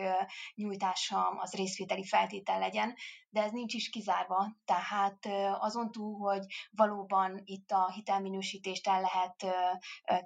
nyújtása 0.55 1.27
az 1.27 1.53
részvételi 1.53 2.05
feltétel 2.05 2.59
legyen, 2.59 2.95
de 3.29 3.41
ez 3.41 3.51
nincs 3.51 3.73
is 3.73 3.89
kizárva. 3.89 4.55
Tehát 4.65 5.25
azon 5.59 5.91
túl, 5.91 6.17
hogy 6.17 6.45
valóban 6.71 7.41
itt 7.43 7.71
a 7.71 7.91
hitelminősítést 7.91 8.87
el 8.87 9.01
lehet 9.01 9.55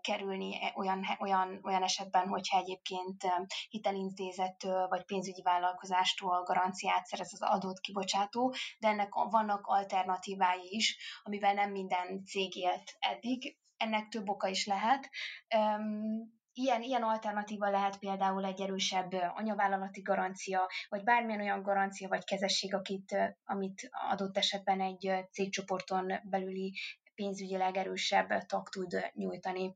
kerülni 0.02 0.63
e, 0.63 0.74
olyan, 0.76 1.06
olyan, 1.20 1.60
olyan 1.63 1.84
esetben, 1.84 2.28
hogyha 2.28 2.58
egyébként 2.58 3.24
hitelintézettől 3.70 4.88
vagy 4.88 5.06
pénzügyi 5.06 5.41
vállalkozástól 5.41 6.43
garanciát 6.43 7.06
szerez 7.06 7.34
az 7.34 7.41
adott 7.41 7.80
kibocsátó, 7.80 8.54
de 8.80 8.88
ennek 8.88 9.13
vannak 9.13 9.65
alternatívái 9.67 10.67
is, 10.70 10.98
amivel 11.24 11.54
nem 11.54 11.72
minden 11.72 12.24
cég 12.26 12.56
élt 12.56 12.96
eddig. 13.00 13.58
Ennek 13.78 14.08
több 14.08 14.30
oka 14.30 14.48
is 14.48 14.66
lehet. 14.66 15.10
Ilyen, 16.54 16.82
ilyen 16.82 17.04
alternatíva 17.04 17.70
lehet 17.70 18.00
például 18.00 18.46
egy 18.46 18.62
erősebb 18.62 19.12
anyavállalati 19.12 20.02
garancia, 20.02 20.70
vagy 20.90 21.04
bármilyen 21.04 21.42
olyan 21.42 21.62
garancia 21.62 22.08
vagy 22.08 22.24
kezesség, 22.24 22.74
akit, 22.74 23.36
amit 23.44 23.90
adott 24.10 24.38
esetben 24.38 24.82
egy 24.82 25.26
cégcsoporton 25.32 26.13
belüli 26.24 26.74
pénzügyileg 27.16 27.78
erősebb 27.78 28.46
tag 28.46 28.70
tud 28.70 29.12
nyújtani. 29.13 29.74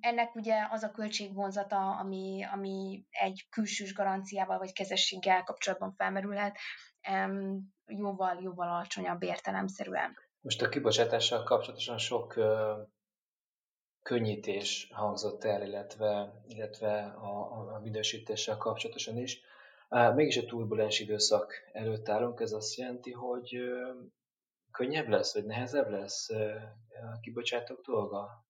Ennek 0.00 0.34
ugye 0.34 0.66
az 0.70 0.82
a 0.82 0.90
költségvonzata, 0.90 1.96
ami, 1.96 2.44
ami 2.52 3.04
egy 3.10 3.46
külsős 3.50 3.94
garanciával 3.94 4.58
vagy 4.58 4.72
kezességgel 4.72 5.42
kapcsolatban 5.42 5.94
felmerülhet, 5.96 6.58
jóval, 7.86 8.38
jóval 8.42 8.68
alacsonyabb 8.68 9.22
értelemszerűen. 9.22 10.16
Most 10.44 10.62
a 10.62 10.68
kibocsátással 10.68 11.42
kapcsolatosan 11.42 11.98
sok 11.98 12.34
könnyítés 14.02 14.88
hangzott 14.92 15.44
el, 15.44 15.62
illetve, 15.62 16.42
illetve 16.46 17.02
a, 17.04 17.74
a 17.74 17.80
minősítéssel 17.80 18.56
kapcsolatosan 18.56 19.18
is. 19.18 19.40
Mégis 20.14 20.36
a 20.36 20.44
turbulens 20.44 21.00
időszak 21.00 21.52
előtt 21.72 22.08
állunk, 22.08 22.40
ez 22.40 22.52
azt 22.52 22.74
jelenti, 22.74 23.12
hogy 23.12 23.58
könnyebb 24.70 25.08
lesz, 25.08 25.34
vagy 25.34 25.44
nehezebb 25.44 25.90
lesz 25.90 26.30
a 26.30 27.18
kibocsátók 27.20 27.80
dolga? 27.86 28.43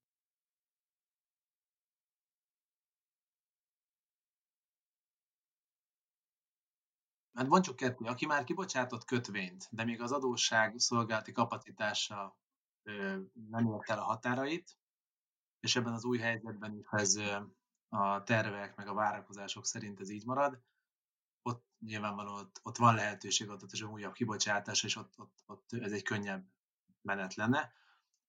Mert 7.34 7.48
mondjuk 7.48 7.76
kettő, 7.76 8.04
aki 8.04 8.26
már 8.26 8.44
kibocsátott 8.44 9.04
kötvényt, 9.04 9.68
de 9.70 9.84
még 9.84 10.00
az 10.00 10.12
adósság 10.12 10.78
szolgálati 10.78 11.32
kapacitása 11.32 12.38
nem 13.32 13.66
ért 13.66 13.90
el 13.90 13.98
a 13.98 14.02
határait, 14.02 14.78
és 15.60 15.76
ebben 15.76 15.92
az 15.92 16.04
új 16.04 16.18
helyzetben 16.18 16.74
is 16.78 16.86
ez 16.90 17.20
a 17.88 18.22
tervek 18.22 18.76
meg 18.76 18.88
a 18.88 18.94
várakozások 18.94 19.66
szerint 19.66 20.00
ez 20.00 20.10
így 20.10 20.24
marad, 20.24 20.60
ott 21.42 21.64
nyilvánvalóan 21.78 22.40
ott, 22.40 22.60
ott 22.62 22.76
van 22.76 22.94
lehetőség 22.94 23.48
ott, 23.48 23.62
ott 23.62 23.82
újabb 23.82 24.12
kibocsátás, 24.12 24.82
és 24.82 24.96
ott, 24.96 25.18
ott, 25.18 25.42
ott 25.46 25.72
ez 25.72 25.92
egy 25.92 26.02
könnyebb 26.02 26.46
menet 27.02 27.34
lenne. 27.34 27.72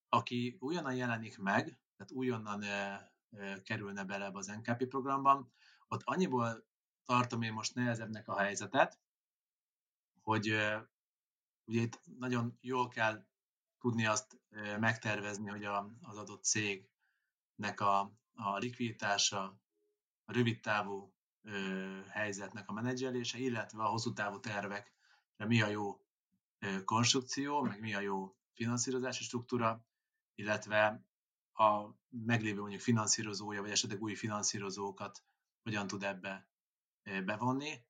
Aki 0.10 0.58
újonnan 0.60 0.96
jelenik 0.96 1.38
meg, 1.38 1.64
tehát 1.98 2.12
újonnan 2.12 2.62
e, 2.62 3.12
e, 3.30 3.62
kerülne 3.62 4.04
bele 4.04 4.30
az 4.34 4.48
NKP 4.48 4.86
programban, 4.86 5.54
ott 5.88 6.02
annyiból 6.04 6.68
tartom 7.06 7.42
én 7.42 7.54
most 7.54 7.76
nehezebbnek 7.76 8.28
a 8.28 8.38
helyzetet, 8.38 9.00
hogy 10.22 10.48
ugye 11.66 11.82
itt 11.82 12.00
nagyon 12.18 12.58
jól 12.62 12.88
kell 12.88 13.26
tudni 13.80 14.06
azt 14.06 14.40
megtervezni, 14.80 15.50
hogy 15.50 15.64
az 16.02 16.18
adott 16.18 16.44
cégnek 16.44 17.80
a, 17.80 18.00
a 18.36 18.58
likviditása, 18.58 19.62
a 20.26 20.34
rövidtávú 20.34 21.14
helyzetnek 22.08 22.70
a 22.70 22.74
menedzselése, 22.74 23.38
illetve 23.38 23.84
a 23.84 23.88
hosszú 23.88 24.14
távú 24.14 24.40
tervekre 24.40 25.46
mi 25.46 25.62
a 25.62 25.68
jó 25.68 26.06
konstrukció, 26.86 27.62
meg 27.62 27.80
mi 27.80 27.94
a 27.94 28.00
jó 28.00 28.36
finanszírozási 28.54 29.24
struktúra, 29.24 29.86
illetve 30.36 31.06
a 31.54 31.90
meglévő 32.10 32.60
mondjuk 32.60 32.82
finanszírozója, 32.82 33.62
vagy 33.62 33.72
esetleg 33.72 34.02
új 34.02 34.16
finanszírozókat 34.16 35.24
hogyan 35.64 35.88
tud 35.88 36.04
ebbe 36.04 36.48
bevonni. 37.26 37.86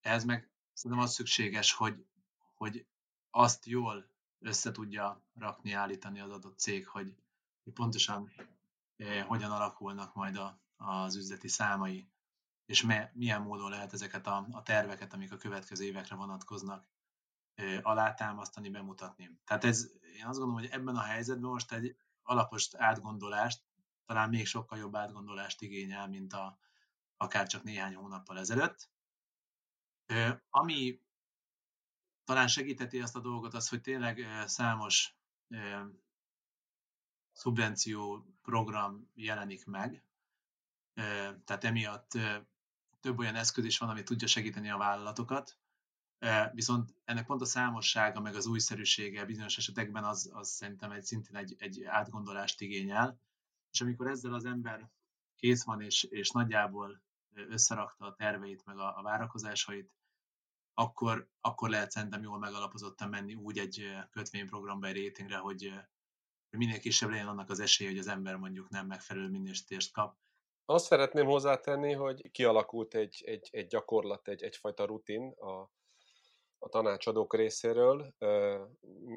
Ez 0.00 0.24
meg 0.24 0.50
szerintem 0.72 1.06
az 1.06 1.12
szükséges, 1.12 1.72
hogy, 1.72 2.06
hogy 2.54 2.86
azt 3.30 3.66
jól 3.66 4.10
össze 4.38 4.72
tudja 4.72 5.24
rakni, 5.34 5.72
állítani 5.72 6.20
az 6.20 6.30
adott 6.30 6.58
cég, 6.58 6.86
hogy, 6.86 7.16
pontosan 7.74 8.30
hogyan 9.26 9.50
alakulnak 9.50 10.14
majd 10.14 10.36
a, 10.36 10.60
az 10.76 11.16
üzleti 11.16 11.48
számai, 11.48 12.08
és 12.66 12.82
me, 12.82 13.10
milyen 13.14 13.42
módon 13.42 13.70
lehet 13.70 13.92
ezeket 13.92 14.26
a, 14.26 14.46
a 14.50 14.62
terveket, 14.62 15.12
amik 15.12 15.32
a 15.32 15.36
következő 15.36 15.84
évekre 15.84 16.14
vonatkoznak, 16.14 16.88
alátámasztani, 17.82 18.68
bemutatni. 18.68 19.38
Tehát 19.44 19.64
ez, 19.64 19.90
én 20.16 20.26
azt 20.26 20.38
gondolom, 20.38 20.54
hogy 20.62 20.68
ebben 20.70 20.96
a 20.96 21.02
helyzetben 21.02 21.50
most 21.50 21.72
egy 21.72 21.96
alapos 22.22 22.74
átgondolást, 22.74 23.62
talán 24.06 24.28
még 24.28 24.46
sokkal 24.46 24.78
jobb 24.78 24.96
átgondolást 24.96 25.62
igényel, 25.62 26.08
mint 26.08 26.32
a, 26.32 26.58
akár 27.20 27.46
csak 27.46 27.62
néhány 27.62 27.94
hónappal 27.94 28.38
ezelőtt. 28.38 28.90
Ami 30.50 31.00
talán 32.24 32.48
segíteti 32.48 33.00
ezt 33.00 33.16
a 33.16 33.20
dolgot, 33.20 33.54
az, 33.54 33.68
hogy 33.68 33.80
tényleg 33.80 34.44
számos 34.46 35.16
szubvenció 37.32 38.26
program 38.42 39.10
jelenik 39.14 39.66
meg, 39.66 40.04
tehát 41.44 41.64
emiatt 41.64 42.10
több 43.00 43.18
olyan 43.18 43.34
eszköz 43.34 43.64
is 43.64 43.78
van, 43.78 43.88
ami 43.88 44.02
tudja 44.02 44.26
segíteni 44.26 44.70
a 44.70 44.76
vállalatokat, 44.76 45.58
viszont 46.52 46.94
ennek 47.04 47.26
pont 47.26 47.40
a 47.40 47.44
számossága, 47.44 48.20
meg 48.20 48.34
az 48.34 48.46
újszerűsége 48.46 49.24
bizonyos 49.24 49.56
esetekben 49.56 50.04
az, 50.04 50.30
az 50.32 50.48
szerintem 50.48 50.90
egy 50.90 51.04
szintén 51.04 51.36
egy, 51.36 51.54
egy 51.58 51.84
átgondolást 51.84 52.60
igényel, 52.60 53.20
és 53.70 53.80
amikor 53.80 54.06
ezzel 54.06 54.34
az 54.34 54.44
ember 54.44 54.90
kész 55.36 55.64
van, 55.64 55.80
és, 55.80 56.02
és 56.02 56.30
nagyjából 56.30 57.02
összerakta 57.34 58.06
a 58.06 58.14
terveit, 58.14 58.64
meg 58.64 58.78
a, 58.78 58.98
a 58.98 59.02
várakozásait, 59.02 59.94
akkor, 60.74 61.28
akkor 61.40 61.68
lehet 61.68 61.90
szerintem 61.90 62.22
jól 62.22 62.38
megalapozottan 62.38 63.08
menni 63.08 63.34
úgy 63.34 63.58
egy 63.58 63.86
kötvényprogramba, 64.10 64.86
egy 64.86 64.94
rétingre, 64.94 65.36
hogy, 65.36 65.72
minél 66.50 66.78
kisebb 66.78 67.10
legyen 67.10 67.28
annak 67.28 67.50
az 67.50 67.60
esélye, 67.60 67.90
hogy 67.90 67.98
az 67.98 68.08
ember 68.08 68.36
mondjuk 68.36 68.68
nem 68.68 68.86
megfelelő 68.86 69.28
minősítést 69.28 69.92
kap, 69.92 70.16
azt 70.70 70.84
szeretném 70.84 71.26
hozzátenni, 71.26 71.92
hogy 71.92 72.30
kialakult 72.30 72.94
egy, 72.94 73.22
egy, 73.26 73.48
egy 73.50 73.66
gyakorlat, 73.66 74.28
egy, 74.28 74.42
egyfajta 74.42 74.84
rutin 74.84 75.32
a, 75.36 75.70
a 76.58 76.68
tanácsadók 76.68 77.34
részéről. 77.34 78.14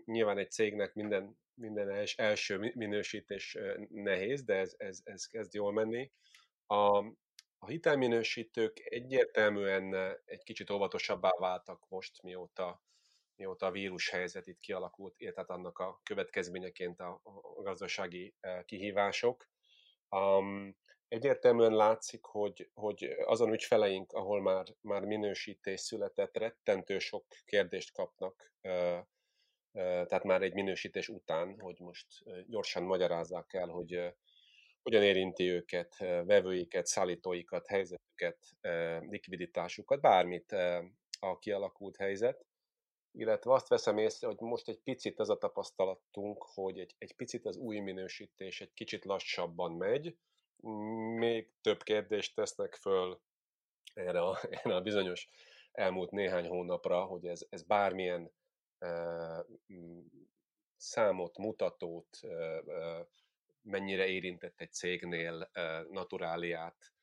Nyilván 0.06 0.38
egy 0.38 0.52
cégnek 0.52 0.93
minden, 0.93 1.38
minden 1.54 1.89
els, 1.89 2.15
első 2.15 2.71
minősítés 2.76 3.58
nehéz, 3.89 4.43
de 4.43 4.56
ez, 4.56 4.73
ez, 4.78 4.99
ez 5.04 5.26
kezd 5.26 5.54
jól 5.54 5.73
menni. 5.73 6.12
A, 6.65 7.06
a 7.63 7.67
hitelminősítők 7.67 8.80
egyértelműen 8.84 9.93
egy 10.26 10.43
kicsit 10.43 10.69
óvatosabbá 10.69 11.32
váltak 11.39 11.86
most, 11.89 12.21
mióta, 12.21 12.84
mióta 13.36 13.65
a 13.65 13.71
vírus 13.71 14.10
helyzet 14.10 14.47
itt 14.47 14.60
kialakult, 14.60 15.15
tehát 15.17 15.49
annak 15.49 15.80
a 15.80 15.99
következményeként 16.04 16.99
a, 16.99 17.21
a 17.23 17.62
gazdasági 17.62 18.36
kihívások. 18.65 19.47
Um, 20.10 20.78
egyértelműen 21.08 21.76
látszik, 21.76 22.23
hogy, 22.23 22.69
hogy 22.73 23.04
azon 23.26 23.54
ügyfeleink, 23.54 24.12
ahol 24.12 24.41
már, 24.41 24.65
már 24.82 25.06
minősítés 25.06 25.80
született, 25.80 26.38
rettentő 26.38 26.99
sok 26.99 27.26
kérdést 27.45 27.93
kapnak, 27.93 28.54
tehát 29.71 30.23
már 30.23 30.41
egy 30.41 30.54
minősítés 30.54 31.10
után, 31.10 31.60
hogy 31.60 31.80
most 31.80 32.08
gyorsan 32.47 32.84
magyarázzák 32.84 33.54
el, 33.54 33.67
hogy 33.67 34.13
hogyan 34.84 35.04
érinti 35.04 35.50
őket, 35.50 35.98
vevőiket, 35.98 36.86
szállítóikat, 36.86 37.67
helyzetüket, 37.67 38.38
likviditásukat, 39.10 40.02
bármit 40.02 40.52
a 41.19 41.38
kialakult 41.39 41.96
helyzet. 41.96 42.46
Illetve 43.12 43.54
azt 43.54 43.67
veszem 43.67 43.98
észre, 43.98 44.28
hogy 44.28 44.39
most 44.39 44.69
egy 44.69 44.80
picit 44.80 45.19
az 45.19 45.30
a 45.30 45.38
tapasztalatunk, 45.38 46.43
hogy 46.54 46.80
egy, 46.80 46.96
egy 46.98 47.15
picit 47.15 47.46
az 47.46 47.58
új 47.58 47.80
minősítés 47.80 48.62
egy 48.62 48.74
kicsit 48.74 49.06
lassabban 49.06 49.72
megy, 49.72 50.17
még 51.17 51.50
több 51.62 51.84
kérdést 51.84 52.36
tesznek 52.36 52.76
föl 52.76 53.22
erre 53.93 54.22
a, 54.22 54.39
erre 54.63 54.76
a 54.76 54.82
bizonyos 54.82 55.30
elmúlt 55.72 56.12
néhány 56.12 56.48
hónapra, 56.48 57.04
hogy 57.04 57.26
ez, 57.26 57.46
ez 57.50 57.63
bármilyen 57.63 58.32
uh, 58.80 59.46
számot, 60.78 61.38
mutatót 61.38 62.19
uh, 62.22 63.08
mennyire 63.63 64.08
érintett 64.08 64.62
egy 64.62 64.73
cégnél 64.73 65.49
naturáliát, 65.89 66.93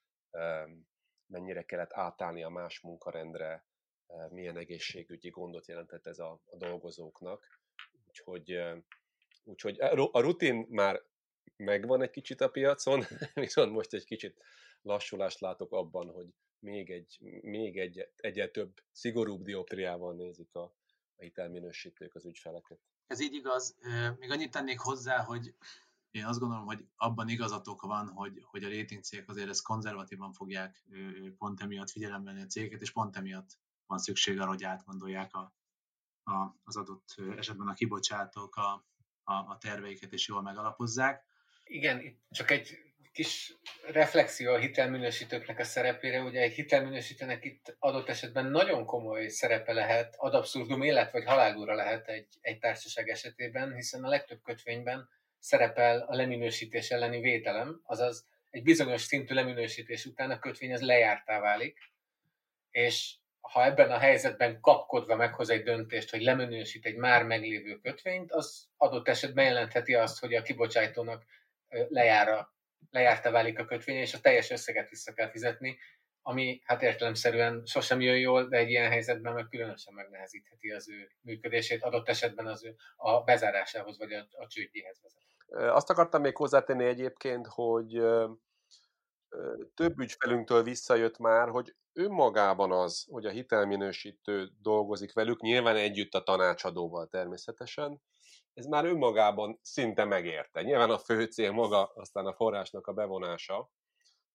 mennyire 1.27 1.63
kellett 1.63 1.93
átállni 1.93 2.43
a 2.43 2.49
más 2.49 2.81
munkarendre, 2.81 3.67
milyen 4.29 4.57
egészségügyi 4.57 5.29
gondot 5.29 5.67
jelentett 5.67 6.07
ez 6.07 6.19
a, 6.19 6.41
a 6.47 6.57
dolgozóknak. 6.57 7.61
Úgyhogy 8.07 8.61
Úgyhogy 9.45 9.81
a 10.13 10.21
rutin 10.21 10.67
már 10.69 11.03
megvan 11.57 12.03
egy 12.03 12.11
kicsit 12.11 12.41
a 12.41 12.49
piacon, 12.49 13.05
viszont 13.35 13.73
most 13.73 13.95
egy 13.95 14.05
kicsit 14.05 14.43
lassulást 14.83 15.41
látok 15.41 15.73
abban, 15.73 16.09
hogy 16.09 16.27
még 16.59 16.91
egy, 16.91 17.19
még 17.43 17.79
egy, 17.79 18.09
egyet 18.17 18.53
több, 18.53 18.73
szigorúbb 18.93 19.43
dioptriával 19.43 20.15
nézik 20.15 20.55
a, 20.55 20.63
a 21.17 21.23
hitelminősítők 21.23 22.15
az 22.15 22.25
ügyfeleket. 22.25 22.79
Ez 23.07 23.21
így 23.21 23.35
igaz. 23.35 23.77
Még 24.19 24.31
annyit 24.31 24.51
tennék 24.51 24.79
hozzá, 24.79 25.23
hogy 25.23 25.55
én 26.11 26.25
azt 26.25 26.39
gondolom, 26.39 26.65
hogy 26.65 26.87
abban 26.97 27.29
igazatok 27.29 27.83
van, 27.83 28.09
hogy, 28.09 28.43
hogy 28.43 28.65
a 28.65 28.69
rating 28.69 29.03
cégek 29.03 29.29
azért 29.29 29.49
ezt 29.49 29.63
konzervatívan 29.63 30.33
fogják 30.33 30.85
pont 31.39 31.61
emiatt 31.61 31.91
figyelembe 31.91 32.31
a 32.31 32.47
cégeket, 32.47 32.81
és 32.81 32.91
pont 32.91 33.17
emiatt 33.17 33.59
van 33.87 33.99
szükség 33.99 34.41
arra, 34.41 34.49
hogy 34.49 34.65
átgondolják 34.65 35.35
a, 35.35 35.55
a, 36.23 36.57
az 36.65 36.77
adott 36.77 37.15
esetben 37.37 37.69
a 37.69 37.75
kibocsátók 37.75 38.57
a, 38.57 38.87
a, 39.23 39.33
a 39.33 39.59
terveiket, 39.61 40.13
és 40.13 40.29
jól 40.29 40.43
megalapozzák. 40.43 41.25
Igen, 41.65 42.21
csak 42.31 42.51
egy 42.51 42.79
kis 43.13 43.55
reflexió 43.93 44.53
a 44.53 44.59
hitelminősítőknek 44.59 45.59
a 45.59 45.65
szerepére. 45.65 46.23
Ugye 46.23 46.41
egy 46.41 46.53
hitelminősítőnek 46.53 47.45
itt 47.45 47.77
adott 47.79 48.09
esetben 48.09 48.47
nagyon 48.47 48.85
komoly 48.85 49.29
szerepe 49.29 49.73
lehet, 49.73 50.15
ad 50.19 50.35
abszurdum 50.35 50.83
élet 50.83 51.13
vagy 51.13 51.25
halálúra 51.25 51.75
lehet 51.75 52.09
egy, 52.09 52.39
egy 52.41 52.59
társaság 52.59 53.09
esetében, 53.09 53.75
hiszen 53.75 54.05
a 54.05 54.09
legtöbb 54.09 54.43
kötvényben 54.43 55.09
szerepel 55.41 56.01
a 56.01 56.15
leminősítés 56.15 56.91
elleni 56.91 57.21
védelem, 57.21 57.81
azaz 57.85 58.27
egy 58.51 58.63
bizonyos 58.63 59.01
szintű 59.01 59.35
leminősítés 59.35 60.05
után 60.05 60.31
a 60.31 60.39
kötvény 60.39 60.73
az 60.73 60.81
lejártá 60.81 61.41
válik, 61.41 61.79
és 62.71 63.15
ha 63.41 63.65
ebben 63.65 63.91
a 63.91 63.99
helyzetben 63.99 64.61
kapkodva 64.61 65.17
meghoz 65.17 65.51
egy 65.51 65.63
döntést, 65.63 66.11
hogy 66.11 66.23
leminősít 66.23 66.87
egy 66.87 66.97
már 66.97 67.25
meglévő 67.25 67.79
kötvényt, 67.79 68.33
az 68.33 68.69
adott 68.77 69.09
esetben 69.09 69.45
jelentheti 69.45 69.95
azt, 69.95 70.19
hogy 70.19 70.35
a 70.35 70.43
kibocsájtónak 70.43 71.25
lejára, 71.89 72.55
lejárta 72.91 73.31
válik 73.31 73.59
a 73.59 73.65
kötvény, 73.65 73.97
és 73.97 74.15
a 74.15 74.21
teljes 74.21 74.51
összeget 74.51 74.89
vissza 74.89 75.13
kell 75.13 75.31
fizetni, 75.31 75.79
ami 76.23 76.61
hát 76.65 76.83
értelemszerűen 76.83 77.63
sosem 77.67 78.01
jön 78.01 78.19
jól, 78.19 78.49
de 78.49 78.57
egy 78.57 78.71
ilyen 78.71 78.91
helyzetben 78.91 79.33
meg 79.33 79.47
különösen 79.49 79.95
megnehezítheti 79.95 80.71
az 80.71 80.89
ő 80.89 81.11
működését, 81.21 81.83
adott 81.83 82.09
esetben 82.09 82.47
az 82.47 82.65
ő 82.65 82.77
a 82.97 83.21
bezárásához 83.21 83.99
vagy 83.99 84.13
a, 84.13 84.27
a 84.31 84.47
csődjéhez 84.47 85.01
vezet. 85.03 85.30
Azt 85.51 85.91
akartam 85.91 86.21
még 86.21 86.37
hozzátenni 86.37 86.85
egyébként, 86.85 87.47
hogy 87.47 88.03
több 89.75 89.99
ügyfelünktől 89.99 90.63
visszajött 90.63 91.19
már, 91.19 91.49
hogy 91.49 91.77
önmagában 91.93 92.73
az, 92.73 93.07
hogy 93.11 93.27
a 93.27 93.31
hitelminősítő 93.31 94.51
dolgozik 94.63 95.13
velük, 95.13 95.41
nyilván 95.41 95.77
együtt 95.77 96.15
a 96.15 96.23
tanácsadóval 96.23 97.07
természetesen, 97.07 98.03
ez 98.55 98.67
már 98.67 98.85
önmagában 98.85 99.59
szinte 99.63 100.05
megérte. 100.05 100.63
Nyilván 100.63 100.91
a 100.91 100.99
fő 100.99 101.25
cél 101.25 101.53
maga 101.53 101.93
aztán 101.95 102.27
a 102.27 102.35
forrásnak 102.35 102.87
a 102.87 102.93
bevonása, 102.93 103.71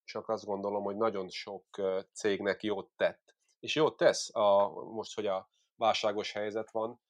csak 0.04 0.30
azt 0.30 0.46
gondolom, 0.46 0.84
hogy 0.84 0.96
nagyon 0.96 1.30
sok 1.30 1.66
cégnek 2.14 2.64
jót 2.64 2.92
tett. 2.96 3.36
És 3.60 3.76
jót 3.76 3.98
tesz, 3.98 4.36
a, 4.36 4.70
most, 4.70 5.16
hogy 5.16 5.26
a 5.26 5.50
válságos 5.76 6.32
helyzet 6.32 6.72
van, 6.72 7.02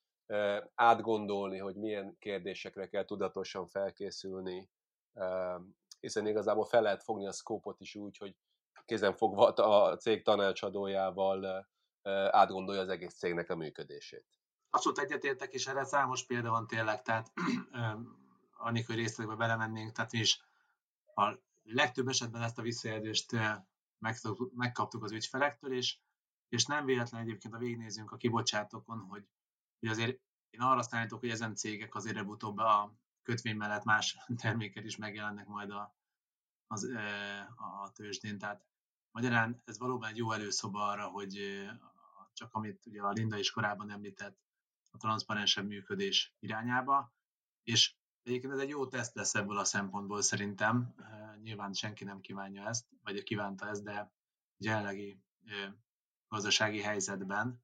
átgondolni, 0.76 1.58
hogy 1.58 1.76
milyen 1.76 2.18
kérdésekre 2.20 2.88
kell 2.88 3.06
tudatosan 3.06 3.68
felkészülni, 3.68 4.70
hiszen 6.00 6.28
igazából 6.28 6.66
fel 6.66 6.82
lehet 6.82 7.04
fogni 7.04 7.28
a 7.28 7.32
szkópot 7.32 7.80
is 7.80 7.96
úgy, 7.96 8.18
hogy 8.18 8.36
fogva 9.16 9.48
a 9.48 9.98
cég 9.98 10.24
tanácsadójával 10.24 11.68
átgondolja 12.30 12.82
az 12.82 12.90
egész 12.90 13.14
cégnek 13.14 13.50
a 13.50 13.56
működését. 13.56 14.26
Abszolút 14.70 15.00
egyetértek, 15.00 15.54
és 15.54 15.68
erre 15.68 15.84
számos 15.84 16.26
példa 16.26 16.50
van 16.50 16.68
tényleg, 16.68 17.02
tehát 17.02 17.32
annélkül, 18.58 18.96
hogy 18.96 19.04
részletekbe 19.04 19.36
belemennénk, 19.36 19.92
tehát 19.92 20.12
mi 20.12 20.20
is 20.20 20.42
a 21.16 21.34
legtöbb 21.64 22.08
esetben 22.08 22.42
ezt 22.42 22.58
a 22.58 22.62
visszajelzést 22.62 23.36
megkaptuk 24.56 25.04
az 25.04 25.12
ügyfelektől, 25.12 25.74
és, 25.74 25.98
és 26.50 26.66
nem 26.66 26.86
véletlen 26.86 27.22
egyébként, 27.22 27.54
a 27.54 27.58
végignézünk 27.58 28.12
a 28.12 28.18
kibocsátókon, 28.18 29.00
hogy, 29.00 29.28
hogy 29.88 30.00
azért 30.00 30.20
én 30.50 30.62
arra 30.62 30.84
szállítok, 30.84 31.20
hogy 31.20 31.30
ezen 31.30 31.56
cégek 31.56 31.96
azért 31.96 32.16
előbb-utóbb 32.16 32.58
a 32.58 32.96
kötvény 33.22 33.56
mellett 33.56 33.84
más 33.84 34.18
termékek 34.42 34.86
is 34.86 34.96
megjelennek 34.96 35.48
majd 35.48 35.72
a, 35.72 35.96
az, 36.68 36.84
a 37.56 37.92
tőzsdén. 37.92 38.38
Tehát 38.38 38.66
magyarán 39.12 39.62
ez 39.66 39.78
valóban 39.78 40.10
egy 40.10 40.18
jó 40.18 40.32
előszoba 40.32 40.88
arra, 40.88 41.08
hogy 41.08 41.66
csak 42.34 42.54
amit 42.54 42.86
ugye 42.86 43.02
a 43.02 43.12
Linda 43.12 43.38
is 43.38 43.52
korábban 43.52 43.90
említett, 43.90 44.44
a 44.92 44.98
transzparensebb 44.98 45.68
működés 45.68 46.36
irányába, 46.40 47.14
és 47.64 47.96
egyébként 48.24 48.54
ez 48.54 48.60
egy 48.60 48.70
jó 48.70 48.88
teszt 48.88 49.16
lesz 49.16 49.36
ebből 49.36 49.58
a 49.58 49.64
szempontból 49.64 50.22
szerintem. 50.22 50.96
Nyilván 51.42 51.74
senki 51.74 52.04
nem 52.04 52.22
kívánja 52.22 52.68
ezt, 52.68 52.86
vagy 53.04 53.24
kívánta 53.24 53.68
ezt, 53.68 53.84
de 53.84 54.14
jelenlegi 54.58 55.20
gazdasági 56.28 56.82
helyzetben 56.82 57.64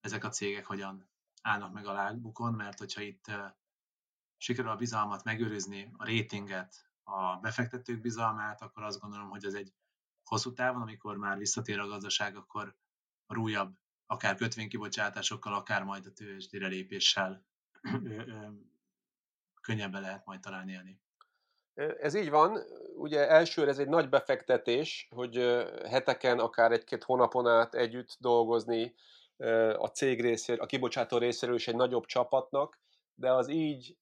ezek 0.00 0.24
a 0.24 0.28
cégek 0.28 0.66
hogyan 0.66 1.10
állnak 1.46 1.72
meg 1.72 1.86
a 1.86 1.92
lábukon, 1.92 2.52
mert 2.54 2.78
hogyha 2.78 3.00
itt 3.00 3.24
sikerül 4.36 4.70
a 4.70 4.76
bizalmat 4.76 5.24
megőrizni, 5.24 5.90
a 5.96 6.04
rétinget, 6.04 6.90
a 7.02 7.36
befektetők 7.36 8.00
bizalmát, 8.00 8.62
akkor 8.62 8.82
azt 8.82 9.00
gondolom, 9.00 9.28
hogy 9.28 9.44
ez 9.44 9.54
egy 9.54 9.72
hosszú 10.24 10.52
távon, 10.52 10.82
amikor 10.82 11.16
már 11.16 11.38
visszatér 11.38 11.78
a 11.78 11.86
gazdaság, 11.86 12.36
akkor 12.36 12.76
a 13.26 13.34
rújabb, 13.34 13.74
akár 14.06 14.34
kötvénykibocsátásokkal, 14.34 15.54
akár 15.54 15.84
majd 15.84 16.06
a 16.06 16.12
tőzsdére 16.12 16.66
lépéssel 16.66 17.44
könnyebben 19.60 20.00
lehet 20.00 20.24
majd 20.24 20.40
talán 20.40 20.68
élni. 20.68 21.00
Ez 21.74 22.14
így 22.14 22.30
van. 22.30 22.58
Ugye 22.96 23.28
elsőre 23.28 23.70
ez 23.70 23.78
egy 23.78 23.88
nagy 23.88 24.08
befektetés, 24.08 25.08
hogy 25.10 25.36
heteken, 25.88 26.38
akár 26.38 26.72
egy-két 26.72 27.04
hónapon 27.04 27.46
át 27.46 27.74
együtt 27.74 28.16
dolgozni 28.20 28.94
a 29.76 29.86
cég 29.86 30.20
részéről, 30.20 30.62
a 30.62 30.66
kibocsátó 30.66 31.18
részéről 31.18 31.54
is 31.54 31.68
egy 31.68 31.76
nagyobb 31.76 32.04
csapatnak, 32.04 32.80
de 33.14 33.32
az 33.32 33.48
így 33.48 33.96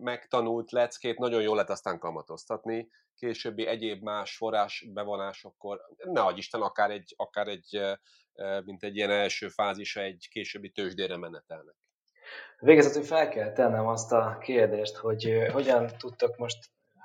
megtanult 0.00 0.70
leckét 0.70 1.18
nagyon 1.18 1.42
jól 1.42 1.54
lehet 1.54 1.70
aztán 1.70 1.98
kamatoztatni, 1.98 2.88
későbbi 3.16 3.66
egyéb 3.66 4.02
más 4.02 4.36
forrás 4.36 4.86
bevonásokkor, 4.92 5.80
ne 5.96 6.20
adj 6.20 6.38
Isten, 6.38 6.60
akár 6.60 6.90
egy, 6.90 7.14
akár 7.16 7.48
egy, 7.48 7.80
mint 8.64 8.82
egy 8.82 8.96
ilyen 8.96 9.10
első 9.10 9.48
fázisa 9.48 10.00
egy 10.00 10.28
későbbi 10.30 10.70
tőzsdére 10.70 11.16
menetelnek. 11.16 11.74
Végezetül 12.58 13.02
fel 13.02 13.28
kell 13.28 13.52
tennem 13.52 13.86
azt 13.86 14.12
a 14.12 14.38
kérdést, 14.40 14.96
hogy 14.96 15.46
hogyan 15.52 15.86
tudtok 15.98 16.36
most 16.36 16.58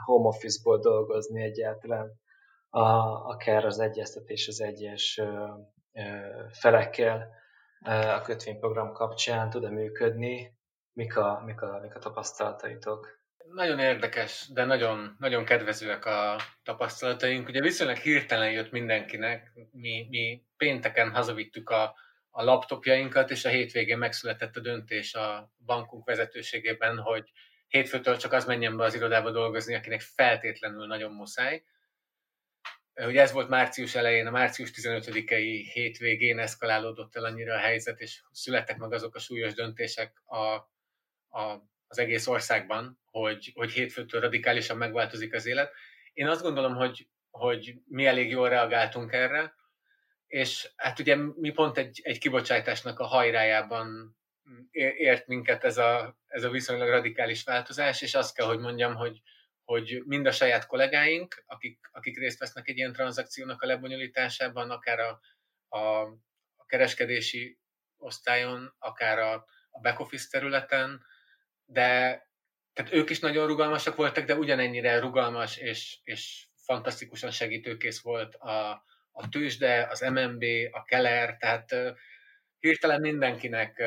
home 0.06 0.28
office-ból 0.28 0.80
dolgozni 0.80 1.42
egyáltalán, 1.42 2.20
a, 2.70 2.88
akár 3.28 3.66
az 3.66 3.80
egyeztetés 3.80 4.48
az 4.48 4.62
egyes 4.62 5.22
felekkel 6.52 7.28
a 7.82 8.22
kötvényprogram 8.22 8.92
kapcsán 8.92 9.50
tud-e 9.50 9.70
működni, 9.70 10.58
mik 10.94 11.18
a, 11.18 11.42
mik 11.46 11.62
a, 11.62 11.80
mik 11.82 11.96
a 11.96 12.00
tapasztalataitok? 12.00 13.20
Nagyon 13.54 13.80
érdekes, 13.80 14.50
de 14.54 14.66
nagyon, 14.66 15.16
nagyon 15.20 15.46
kedvezőek 15.46 16.06
a 16.06 16.36
tapasztalataink. 16.64 17.48
Ugye 17.48 17.62
viszonylag 17.62 17.98
hirtelen 17.98 18.52
jött 18.52 18.72
mindenkinek, 18.72 19.52
mi, 19.72 20.08
mi 20.10 20.44
pénteken 20.58 21.12
hazavittük 21.12 21.70
a, 21.70 21.96
a 22.30 22.44
laptopjainkat, 22.44 23.32
és 23.32 23.46
a 23.46 23.50
hétvégén 23.50 23.98
megszületett 23.98 24.56
a 24.56 24.60
döntés 24.60 25.14
a 25.14 25.52
bankunk 25.66 26.06
vezetőségében, 26.06 26.98
hogy 26.98 27.32
hétfőtől 27.68 28.18
csak 28.18 28.34
az 28.34 28.46
menjen 28.46 28.78
be 28.78 28.84
az 28.84 28.96
irodába 28.96 29.32
dolgozni, 29.32 29.76
akinek 29.76 30.02
feltétlenül 30.02 30.88
nagyon 30.88 31.12
muszáj. 31.12 31.64
Ugye 33.06 33.22
ez 33.22 33.32
volt 33.32 33.50
március 33.50 33.96
elején, 33.96 34.28
a 34.28 34.32
március 34.32 34.72
15-i 34.76 35.70
hétvégén 35.74 36.40
eszkalálódott 36.40 37.16
el 37.16 37.24
annyira 37.24 37.54
a 37.54 37.60
helyzet, 37.60 38.00
és 38.00 38.22
születtek 38.32 38.78
meg 38.78 38.94
azok 38.94 39.16
a 39.16 39.20
súlyos 39.20 39.54
döntések 39.54 40.22
a, 40.26 40.46
a, 41.40 41.70
az 41.88 41.98
egész 41.98 42.28
országban, 42.28 43.00
hogy, 43.06 43.52
hogy 43.56 43.72
hétfőtől 43.72 44.22
radikálisan 44.22 44.78
megváltozik 44.78 45.34
az 45.34 45.46
élet. 45.46 45.74
Én 46.14 46.28
azt 46.28 46.42
gondolom, 46.42 46.76
hogy, 46.76 47.08
hogy 47.30 47.76
mi 47.86 48.06
elég 48.06 48.30
jól 48.30 48.50
reagáltunk 48.50 49.14
erre, 49.14 49.54
és 50.28 50.70
hát 50.76 51.00
ugye 51.00 51.16
mi 51.16 51.50
pont 51.50 51.78
egy, 51.78 52.00
egy 52.04 52.18
kibocsátásnak 52.18 53.00
a 53.00 53.06
hajrájában 53.06 54.18
ért 54.72 55.28
minket 55.28 55.64
ez 55.64 55.78
a, 55.78 56.18
ez 56.28 56.44
a 56.44 56.50
viszonylag 56.50 56.90
radikális 56.90 57.44
változás, 57.44 58.02
és 58.02 58.16
azt 58.16 58.36
kell, 58.36 58.46
hogy 58.48 58.60
mondjam, 58.60 58.96
hogy, 58.96 59.22
hogy 59.70 60.02
mind 60.06 60.26
a 60.26 60.32
saját 60.32 60.66
kollégáink, 60.66 61.44
akik, 61.46 61.80
akik 61.92 62.18
részt 62.18 62.40
vesznek 62.40 62.68
egy 62.68 62.78
ilyen 62.78 62.94
tranzakciónak 62.94 63.62
a 63.62 63.66
lebonyolításában, 63.66 64.70
akár 64.72 65.00
a, 65.00 65.20
a, 65.68 66.02
a 66.56 66.66
kereskedési 66.66 67.60
osztályon, 67.98 68.76
akár 68.80 69.20
a, 69.20 69.34
a 69.70 69.80
back 69.82 70.00
office 70.00 70.28
területen, 70.30 71.06
de 71.66 71.92
tehát 72.74 72.94
ők 72.94 73.10
is 73.10 73.20
nagyon 73.20 73.48
rugalmasak 73.48 73.96
voltak, 73.96 74.26
de 74.26 74.36
ugyanennyire 74.36 75.00
rugalmas 75.00 75.58
és, 75.58 76.00
és 76.04 76.48
fantasztikusan 76.56 77.32
segítőkész 77.32 78.02
volt 78.02 78.36
a, 78.36 78.70
a 79.12 79.30
tőzsde, 79.30 79.88
az 79.90 80.00
MMB, 80.00 80.44
a 80.72 80.84
Keller, 80.84 81.38
tehát 81.38 81.76
hirtelen 82.60 83.02
mindenkinek 83.02 83.84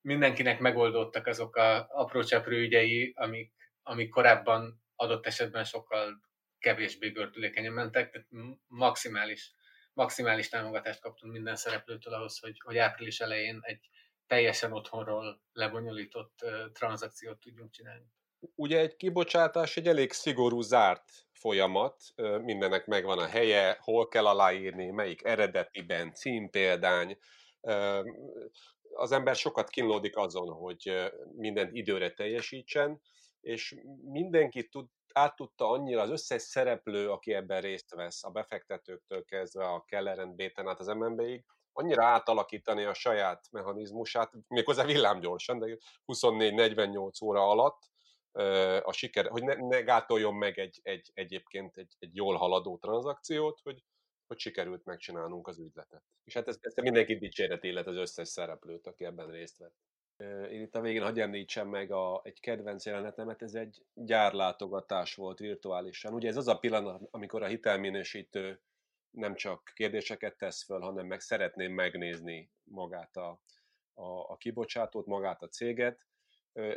mindenkinek 0.00 0.58
megoldottak 0.58 1.26
azok 1.26 1.56
a 1.56 1.86
apró 1.88 2.22
cseprő 2.22 2.60
ügyei, 2.60 3.12
amik, 3.16 3.52
amik 3.82 4.08
korábban 4.08 4.81
adott 5.02 5.26
esetben 5.26 5.64
sokkal 5.64 6.20
kevésbé 6.58 7.08
gördülékenyen 7.08 7.72
mentek, 7.72 8.10
tehát 8.10 8.28
maximális, 8.66 9.52
maximális 9.92 10.48
támogatást 10.48 11.00
kaptunk 11.00 11.32
minden 11.32 11.56
szereplőtől 11.56 12.14
ahhoz, 12.14 12.38
hogy, 12.38 12.60
hogy 12.64 12.76
április 12.76 13.20
elején 13.20 13.58
egy 13.62 13.88
teljesen 14.26 14.72
otthonról 14.72 15.42
lebonyolított 15.52 16.40
uh, 16.42 16.72
tranzakciót 16.72 17.40
tudjunk 17.40 17.70
csinálni. 17.70 18.06
Ugye 18.54 18.78
egy 18.78 18.96
kibocsátás 18.96 19.76
egy 19.76 19.88
elég 19.88 20.12
szigorú 20.12 20.60
zárt 20.60 21.26
folyamat, 21.32 22.02
mindennek 22.42 22.86
megvan 22.86 23.18
a 23.18 23.26
helye, 23.26 23.78
hol 23.80 24.08
kell 24.08 24.26
aláírni, 24.26 24.90
melyik 24.90 25.24
eredetiben, 25.24 26.14
címpéldány. 26.14 27.18
Az 28.94 29.12
ember 29.12 29.34
sokat 29.34 29.68
kínlódik 29.68 30.16
azon, 30.16 30.48
hogy 30.48 31.10
mindent 31.36 31.72
időre 31.72 32.10
teljesítsen, 32.10 33.00
és 33.42 33.76
mindenki 34.02 34.68
tud, 34.68 34.86
át 35.12 35.36
tudta 35.36 35.68
annyira 35.68 36.00
az 36.00 36.10
összes 36.10 36.42
szereplő, 36.42 37.10
aki 37.10 37.34
ebben 37.34 37.60
részt 37.60 37.94
vesz, 37.94 38.24
a 38.24 38.30
befektetőktől 38.30 39.24
kezdve 39.24 39.64
a 39.64 39.84
Kelleren 39.84 40.34
Béten 40.34 40.68
át 40.68 40.80
az 40.80 40.86
MNB-ig, 40.86 41.44
annyira 41.72 42.04
átalakítani 42.04 42.84
a 42.84 42.94
saját 42.94 43.46
mechanizmusát, 43.50 44.32
méghozzá 44.48 44.84
villámgyorsan, 44.84 45.58
de 45.58 45.76
24-48 46.06 47.24
óra 47.24 47.48
alatt, 47.48 47.90
a 48.82 48.92
siker, 48.92 49.28
hogy 49.28 49.42
ne, 49.42 49.54
ne 49.54 49.80
gátoljon 49.80 50.34
meg 50.34 50.58
egy, 50.58 50.80
egy, 50.82 51.10
egyébként 51.14 51.76
egy, 51.76 51.96
egy 51.98 52.16
jól 52.16 52.36
haladó 52.36 52.78
tranzakciót, 52.78 53.60
hogy, 53.62 53.84
hogy 54.26 54.38
sikerült 54.38 54.84
megcsinálnunk 54.84 55.48
az 55.48 55.58
ügyletet. 55.58 56.02
És 56.24 56.34
hát 56.34 56.48
ez, 56.48 56.58
ez 56.60 56.74
mindenki 56.74 57.18
dicséret 57.18 57.64
illet 57.64 57.86
az 57.86 57.96
összes 57.96 58.28
szereplőt, 58.28 58.86
aki 58.86 59.04
ebben 59.04 59.30
részt 59.30 59.58
vett. 59.58 59.76
Én 60.50 60.60
itt 60.60 60.74
a 60.74 60.80
végén 60.80 61.02
hagyj 61.02 61.20
említsem 61.20 61.68
meg 61.68 61.90
a, 61.90 62.20
egy 62.24 62.40
kedvenc 62.40 62.86
jelenetemet, 62.86 63.42
ez 63.42 63.54
egy 63.54 63.84
gyárlátogatás 63.94 65.14
volt 65.14 65.38
virtuálisan. 65.38 66.14
Ugye 66.14 66.28
ez 66.28 66.36
az 66.36 66.48
a 66.48 66.58
pillanat, 66.58 67.08
amikor 67.10 67.42
a 67.42 67.46
hitelminősítő 67.46 68.60
nem 69.10 69.34
csak 69.34 69.72
kérdéseket 69.74 70.36
tesz 70.36 70.64
föl, 70.64 70.80
hanem 70.80 71.06
meg 71.06 71.20
szeretném 71.20 71.72
megnézni 71.72 72.50
magát 72.64 73.16
a, 73.16 73.40
a, 73.94 74.30
a 74.30 74.36
kibocsátót, 74.36 75.06
magát 75.06 75.42
a 75.42 75.48
céget. 75.48 76.06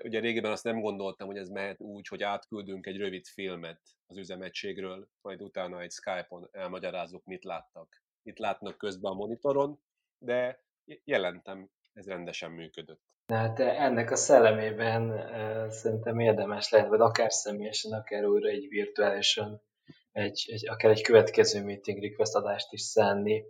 Ugye 0.04 0.20
régebben 0.20 0.52
azt 0.52 0.64
nem 0.64 0.82
gondoltam, 0.82 1.28
hogy 1.28 1.38
ez 1.38 1.50
mehet 1.50 1.80
úgy, 1.80 2.08
hogy 2.08 2.24
átküldünk 2.24 2.86
egy 2.86 2.98
rövid 2.98 3.26
filmet 3.26 3.82
az 4.08 4.18
üzemegységről, 4.18 5.10
majd 5.22 5.42
utána 5.42 5.82
egy 5.82 5.92
Skype-on 5.92 6.50
elmagyarázzuk, 6.52 7.26
mit 7.26 7.44
láttak. 7.44 8.04
Mit 8.22 8.40
látnak 8.40 8.78
közben 8.78 9.12
a 9.12 9.16
monitoron, 9.16 9.80
de 10.18 10.64
jelentem, 11.04 11.70
ez 11.94 12.08
rendesen 12.08 12.52
működött. 12.52 13.15
Hát 13.28 13.60
ennek 13.60 14.12
a 14.12 14.16
szellemében 14.16 15.10
uh, 15.10 15.70
szerintem 15.70 16.20
érdemes 16.20 16.70
lehet, 16.70 16.88
vagy 16.88 17.00
akár 17.00 17.32
személyesen, 17.32 17.92
akár 17.92 18.26
újra 18.26 18.50
egy 18.50 18.68
virtuálisan, 18.68 19.62
egy, 20.12 20.46
egy, 20.52 20.68
akár 20.70 20.92
egy 20.92 21.02
következő 21.02 21.64
meeting 21.64 22.02
request 22.02 22.36
adást 22.36 22.72
is 22.72 22.82
szenni 22.82 23.44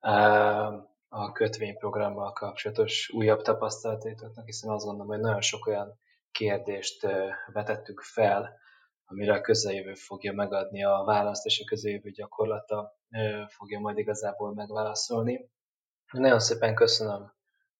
uh, 0.00 0.72
a 1.08 1.32
kötvényprogrammal 1.32 2.32
kapcsolatos 2.32 3.10
újabb 3.10 3.42
tapasztalatoknak, 3.42 4.44
hiszen 4.44 4.70
azt 4.70 4.84
gondolom, 4.84 5.08
hogy 5.08 5.20
nagyon 5.20 5.40
sok 5.40 5.66
olyan 5.66 5.98
kérdést 6.30 7.04
uh, 7.04 7.12
vetettük 7.52 8.00
fel, 8.00 8.58
amire 9.04 9.34
a 9.34 9.40
közeljövő 9.40 9.94
fogja 9.94 10.32
megadni 10.32 10.84
a 10.84 11.02
választ, 11.06 11.46
és 11.46 11.60
a 11.60 11.68
közeljövő 11.68 12.10
gyakorlata 12.10 12.98
fogja 13.48 13.80
majd 13.80 13.98
igazából 13.98 14.54
megválaszolni. 14.54 15.50
Nagyon 16.12 16.40
szépen 16.40 16.74
köszönöm 16.74 17.33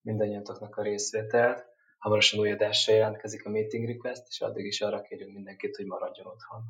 mindannyiatoknak 0.04 0.76
a 0.76 0.82
részvételt. 0.82 1.66
Hamarosan 1.98 2.40
új 2.40 2.52
adásra 2.52 2.92
jelentkezik 2.92 3.46
a 3.46 3.50
meeting 3.50 3.86
request, 3.86 4.26
és 4.28 4.40
addig 4.40 4.66
is 4.66 4.80
arra 4.80 5.00
kérünk 5.00 5.34
mindenkit, 5.34 5.76
hogy 5.76 5.86
maradjon 5.86 6.26
otthon. 6.26 6.62